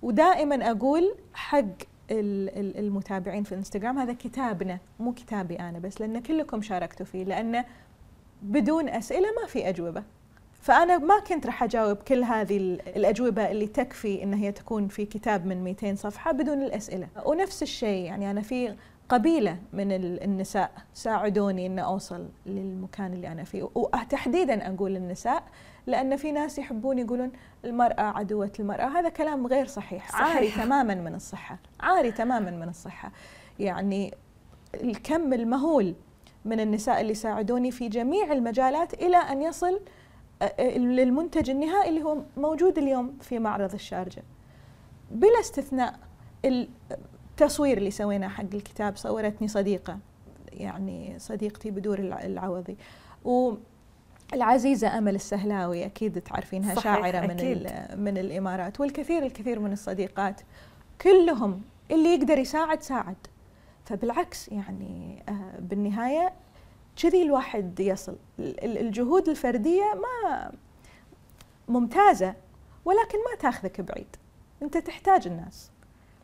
ودائما 0.02 0.72
أقول 0.72 1.15
حق 1.34 1.65
المتابعين 2.12 3.44
في 3.44 3.52
الانستغرام 3.52 4.00
هذا 4.00 4.13
كتابنا 4.13 4.80
مو 5.00 5.13
كتابي 5.13 5.60
أنا 5.60 5.80
بس 5.80 6.02
لأن 6.02 6.22
كلكم 6.22 6.62
شاركتوا 6.62 7.06
فيه 7.06 7.24
لأن 7.24 7.63
بدون 8.42 8.89
أسئلة 8.89 9.28
ما 9.42 9.48
في 9.48 9.70
أجوبة. 9.70 10.04
فأنا 10.62 10.98
ما 10.98 11.20
كنت 11.20 11.46
راح 11.46 11.63
أجاوب 11.63 11.98
كل 11.98 12.24
هذه 12.24 12.58
الأجوبة 12.88 13.52
اللي 13.52 13.68
تكفي 13.68 14.24
إن 14.24 14.34
هي 14.34 14.52
تكون 14.52 14.88
في 14.88 15.06
كتاب 15.06 15.46
من 15.46 15.63
200 15.63 15.96
صفحة 15.96 16.32
بدون 16.32 16.62
الأسئلة. 16.63 17.08
ونفس 17.26 17.63
الشيء 17.63 18.06
يعني 18.06 18.32
أنا 18.32 18.42
في 18.42 18.76
قبيلة 19.10 19.58
من 19.74 19.91
النساء. 20.24 20.72
ساعدوني 20.93 21.65
أن 21.67 21.80
أوصل 21.80 22.30
للمكان 22.45 23.13
اللي 23.13 23.28
أنا 23.28 23.43
فيه. 23.43 23.69
وتحديدا 23.76 24.74
أقول 24.74 24.95
النساء 24.95 25.43
لأن 25.88 26.15
في 26.15 26.32
ناس 26.32 26.60
يحبون 26.60 27.00
يقولون 27.00 27.32
المرأة 27.65 28.02
عدوة 28.02 28.52
المرأة. 28.60 28.86
هذا 28.86 29.10
كلام 29.10 29.48
غير 29.48 29.65
صحيح, 29.65 30.12
صحيح. 30.12 30.22
عاري 30.22 30.52
تماما 30.52 30.95
من 30.95 31.15
الصحة. 31.15 31.58
عاري 31.80 32.12
تماما 32.12 32.52
من 32.52 32.69
الصحة. 32.69 33.12
يعني 33.60 34.13
الكم 34.74 35.34
المهول 35.34 35.95
من 36.45 36.60
النساء 36.60 37.02
اللي 37.02 37.13
ساعدوني 37.13 37.72
في 37.72 37.88
جميع 37.88 38.32
المجالات 38.34 38.93
إلى 38.93 39.17
أن 39.17 39.41
يصل 39.41 39.82
للمنتج 40.69 41.50
النهائي 41.50 41.89
اللي 41.89 42.04
هو 42.04 42.17
موجود 42.38 42.78
اليوم 42.78 43.17
في 43.22 43.39
معرض 43.39 43.74
الشارجة. 43.74 44.24
بلا 45.12 45.39
استثناء 45.39 46.00
التصوير 47.41 47.78
اللي 47.78 47.91
سويناه 47.91 48.28
حق 48.28 48.54
الكتاب 48.54 48.97
صورتني 48.97 49.47
صديقة 49.47 49.99
يعني 50.52 51.19
صديقتي 51.19 51.71
بدور 51.71 51.99
العوضي. 51.99 52.78
والعزيزة 54.34 54.97
أمل 54.97 55.15
السهلاوي 55.15 55.86
أكيد 55.86 56.21
تعرفينها 56.21 56.75
شاعرة 56.75 57.19
من, 57.19 57.32
أكيد. 57.32 57.71
من 57.95 58.17
الإمارات 58.17 58.80
والكثير 58.80 59.23
الكثير 59.25 59.60
من 59.60 59.73
الصديقات. 59.73 60.41
كلهم 61.02 61.62
اللي 61.91 62.10
يقدر 62.15 62.38
يساعد 62.38 62.84
ساعد. 62.84 63.17
فبالعكس 63.86 64.49
يعني 64.49 65.23
آه، 65.30 65.60
بالنهاية 65.60 66.34
كذي 67.02 67.23
الواحد 67.23 67.80
يصل. 67.80 68.15
الجهود 68.39 69.30
الفردية 69.30 69.93
ما 69.93 70.52
ممتازة 71.67 72.36
ولكن 72.86 73.17
ما 73.17 73.39
تاخذك 73.39 73.82
بعيد. 73.82 74.15
أنت 74.63 74.78
تحتاج 74.78 75.28
الناس. 75.28 75.71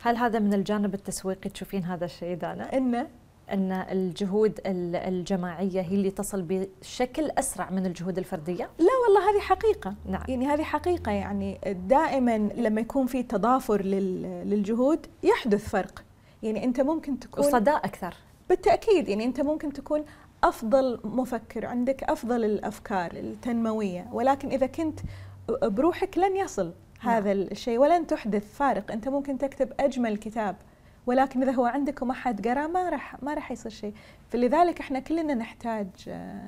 هل 0.06 0.18
هذا 0.18 0.40
من 0.40 0.54
الجانب 0.54 0.94
التسويقي؟ 0.94 1.50
تشوفين 1.50 1.84
هذا 1.84 2.06
الشيء 2.06 2.38
دانا؟ 2.38 2.78
إنه 2.78 3.08
إن 3.52 3.72
الجهود 3.72 4.60
الجماعية 4.66 5.82
هي 5.82 5.96
اللي 5.96 6.12
تصل 6.12 6.42
بشكل 6.42 7.30
أسرع 7.30 7.70
من 7.70 7.86
الجهود 7.86 8.18
الفردية؟ 8.18 8.70
لا 8.80 8.92
والله 9.08 9.32
هذه 9.32 9.40
حقيقة، 9.40 9.96
نعم. 10.06 10.24
يعني 10.28 10.48
هذه 10.48 10.64
حقيقة. 10.64 11.12
يعني 11.12 11.60
دائما 11.88 12.38
لما 12.38 12.82
يكون 12.82 13.06
في 13.06 13.24
تضافر 13.24 13.82
للجهود 13.82 15.08
يحدث 15.24 15.70
فرق، 15.70 16.04
يعني 16.44 16.64
أنت 16.64 16.82
ممكن 16.82 17.20
تكون 17.20 17.46
وصداء 17.46 17.78
أكثر. 17.78 18.16
بالتأكيد. 18.50 19.10
يعني 19.10 19.26
أنت 19.26 19.42
ممكن 19.42 19.74
تكون 19.74 20.06
أفضل 20.44 21.00
مفكر 21.04 21.66
عندك 21.66 22.04
أفضل 22.04 22.46
الأفكار 22.46 23.12
التنموية. 23.12 24.08
ولكن 24.14 24.50
إذا 24.50 24.66
كنت 24.66 25.00
بروحك 25.64 26.18
لن 26.18 26.36
يصل. 26.36 26.72
هذا 27.00 27.34
نعم. 27.34 27.48
الشيء. 27.52 27.80
ولن 27.80 28.08
تحدث 28.08 28.56
فارق. 28.56 28.92
أنت 28.92 29.08
ممكن 29.08 29.38
تكتب 29.38 29.74
أجمل 29.80 30.18
كتاب. 30.18 30.56
ولكن 31.08 31.42
إذا 31.42 31.52
هو 31.52 31.66
عندك 31.66 32.02
وما 32.02 32.14
حد 32.14 32.48
قرأ 32.48 32.68
ما 32.68 32.90
راح 32.90 33.24
ما 33.24 33.34
راح 33.34 33.52
يصير 33.52 33.72
شيء. 33.72 33.94
فلذلك 34.30 34.80
إحنا 34.80 35.00
كلنا 35.00 35.34
نحتاج 35.34 35.88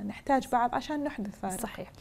نحتاج 0.05 0.47
بعض 0.51 0.75
عشان 0.75 1.03
نحدث 1.03 1.39
فارق. 1.39 1.61
صحيح. 1.61 1.91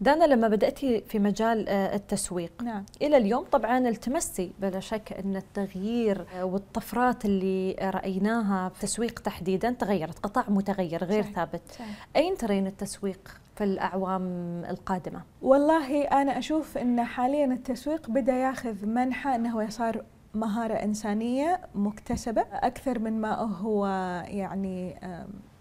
دانا 0.00 0.24
لما 0.24 0.48
بدأتي 0.48 1.00
في 1.00 1.18
مجال 1.18 1.68
آه، 1.68 1.94
التسويق 1.96 2.62
نعم. 2.62 2.84
إلى 3.02 3.16
اليوم 3.16 3.44
طبعا 3.44 3.78
التمستي 3.78 4.52
بلا 4.58 4.80
شك 4.80 5.12
أن 5.12 5.36
التغيير 5.36 6.26
آه، 6.34 6.44
والطفرات 6.44 7.24
اللي 7.24 7.72
رأيناها 7.80 8.68
في 8.68 8.74
التسويق 8.84 9.18
تحديدا 9.18 9.70
تغيرت. 9.70 10.18
قطاع 10.18 10.44
متغير 10.48 11.04
غير 11.04 11.22
صحيح. 11.22 11.34
ثابت. 11.34 11.62
صحيح. 11.70 12.06
أين 12.16 12.36
ترين 12.36 12.66
التسويق؟ 12.66 13.40
في 13.56 13.64
الأعوام 13.64 14.22
القادمة؟ 14.70 15.22
والله 15.42 16.02
أنا 16.02 16.38
أشوف 16.38 16.78
إن 16.78 17.04
حاليا 17.04 17.44
التسويق 17.44 18.10
بدأ 18.10 18.32
ياخذ 18.32 18.86
منحى 18.86 19.34
انه 19.34 19.68
صار 19.68 20.04
مهارة 20.34 20.74
إنسانية 20.74 21.60
مكتسبة 21.74 22.44
أكثر 22.52 22.98
من 22.98 23.20
ما 23.20 23.34
هو 23.34 23.86
يعني 24.28 25.00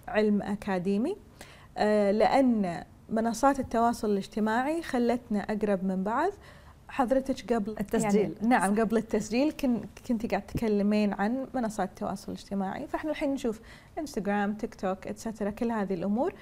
علم 0.08 0.42
أكاديمي. 0.42 1.18
آه، 1.78 2.12
لأن 2.12 2.84
منصات 3.10 3.60
التواصل 3.60 4.10
الاجتماعي 4.10 4.82
خلتنا 4.82 5.40
أقرب 5.40 5.84
من 5.84 6.04
بعض. 6.04 6.32
حضرتك 6.88 7.54
قبل 7.54 7.76
التسجيل. 7.80 8.22
يعني 8.22 8.34
نعم 8.42 8.80
قبل 8.80 8.98
التسجيل 8.98 9.52
كنت 10.08 10.32
قاعد 10.32 10.46
تتكلمين 10.46 11.14
عن 11.14 11.48
منصات 11.54 11.90
التواصل 11.90 12.32
الاجتماعي. 12.32 12.88
فإحنا 12.88 13.12
الحين 13.12 13.34
نشوف 13.34 13.62
انستغرام 14.00 14.54
تيك 14.54 14.76
توك 14.76 15.08
اتسترا 15.08 15.50
كل 15.50 15.72
هذه 15.72 15.94
الأمور. 15.94 16.34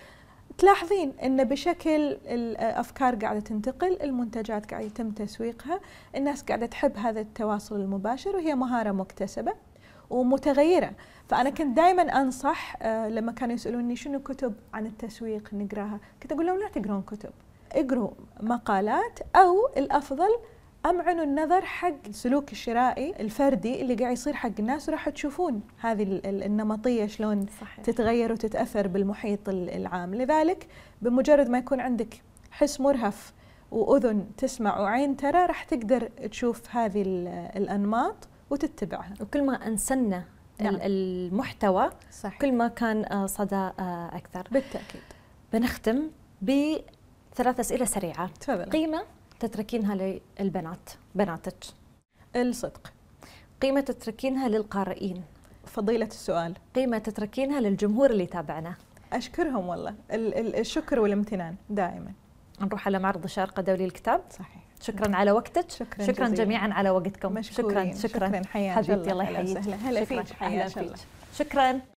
تلاحظين 0.58 1.14
إن 1.24 1.44
بشكل 1.44 2.18
الأفكار 2.26 3.16
قاعدة 3.16 3.40
تنتقل 3.40 3.98
المنتجات 4.02 4.72
قاعدة 4.72 4.86
يتم 4.86 5.12
تسويقها 5.12 5.80
الناس 6.16 6.44
قاعدة 6.44 6.66
تحب 6.66 6.98
هذا 6.98 7.22
التواصل 7.22 7.76
المباشر 7.76 8.36
وهي 8.36 8.56
مهارة 8.56 8.92
مكتسبة 8.92 9.54
ومتغيرة. 10.10 10.92
فأنا 11.28 11.50
كنت 11.50 11.78
دائما 11.78 12.02
أنصح 12.02 12.76
آه، 12.82 13.10
لما 13.10 13.32
كانوا 13.32 13.56
يسألوني 13.56 13.96
شنو 13.96 14.20
كتب 14.20 14.54
عن 14.74 14.86
التسويق 14.86 15.50
نقراها 15.54 16.00
كنت 16.24 16.32
أقول 16.32 16.46
لهم 16.46 16.60
لا 16.60 16.68
تقرون 16.70 17.02
كتب 17.02 17.32
اقروا 17.72 18.12
مقالات 18.42 19.20
أو 19.36 19.68
الأفضل 19.78 20.30
امعنوا 20.86 21.24
النظر 21.24 21.62
حق 21.62 22.08
السلوك 22.08 22.52
الشرائي 22.52 23.14
الفردي 23.20 23.82
اللي 23.82 23.96
قاعد 23.96 24.14
يصير 24.14 24.34
حق 24.34 24.52
الناس 24.60 24.90
وراح 24.90 25.10
تشوفون 25.10 25.62
هذه 25.80 26.22
النمطية 26.26 27.06
شلون 27.06 27.46
صحيح. 27.62 27.86
تتغير 27.86 28.32
وتتأثر 28.32 28.88
بالمحيط 28.88 29.50
العام 29.50 30.16
لذلك 30.16 30.68
بمجرد 31.02 31.50
ما 31.50 31.58
يكون 31.58 31.80
عندك 31.80 32.22
حس 32.52 32.82
مرهف 32.82 33.34
وأذن 33.72 34.26
تسمع 34.38 34.80
وعين 34.80 35.18
ترى 35.18 35.46
راح 35.46 35.64
تقدر 35.64 36.10
تشوف 36.32 36.76
هذه 36.76 37.02
الأنماط 37.56 38.16
وتتبعها 38.50 39.14
وكل 39.22 39.44
ما 39.44 39.68
أنسنا 39.68 40.24
نعم. 40.62 40.80
المحتوى 40.82 41.90
صحيح. 42.12 42.40
كل 42.40 42.52
ما 42.52 42.68
كان 42.68 43.06
آه، 43.06 43.26
صدى 43.26 43.56
آه، 43.56 44.10
أكثر 44.14 44.48
بالتأكيد 44.52 45.02
بنختم 45.54 46.10
بثلاث 46.42 47.60
أسئلة 47.60 47.86
سريعة 47.86 48.30
تفضل 48.40 48.66
قيمة 48.66 49.04
تتركينها 49.48 50.20
للبنات 50.40 50.90
بناتك. 51.16 51.56
الصدق. 52.36 52.94
قيمة 53.62 53.82
تتركينها 53.82 54.48
للقارئين. 54.50 55.24
فضيلة 55.66 56.06
السؤال. 56.06 56.54
قيمة 56.76 56.98
تتركينها 56.98 57.60
للجمهور 57.62 58.10
اللي 58.12 58.24
يتابعنا. 58.24 58.76
أشكرهم 59.14 59.68
والله. 59.68 59.96
الشكر 60.12 61.00
والامتنان 61.00 61.56
دائما. 61.70 62.12
نروح 62.62 62.88
على 62.88 63.00
معرض 63.00 63.24
الشارقة 63.24 63.60
الدولي 63.60 63.84
للكتاب 63.84 64.22
صحيح. 64.30 64.64
شكرا 64.82 65.16
على 65.16 65.32
وقتك. 65.32 65.72
شكرا, 65.72 66.06
شكرا 66.08 66.28
جميعا 66.28 66.74
على 66.74 66.90
وقتكم. 66.90 67.34
مشكورين. 67.34 67.94
شكرا. 67.94 68.10
شكرا, 68.10 68.28
شكرا 68.30 68.42
حياك 68.48 68.76
حبيبتي 68.76 69.12
الله. 69.12 69.24
يحييك. 69.24 69.58
هلا 69.58 70.06
فيك. 70.06 70.34
حياك 70.34 70.78
الله. 70.78 70.96
شكرا. 71.38 71.93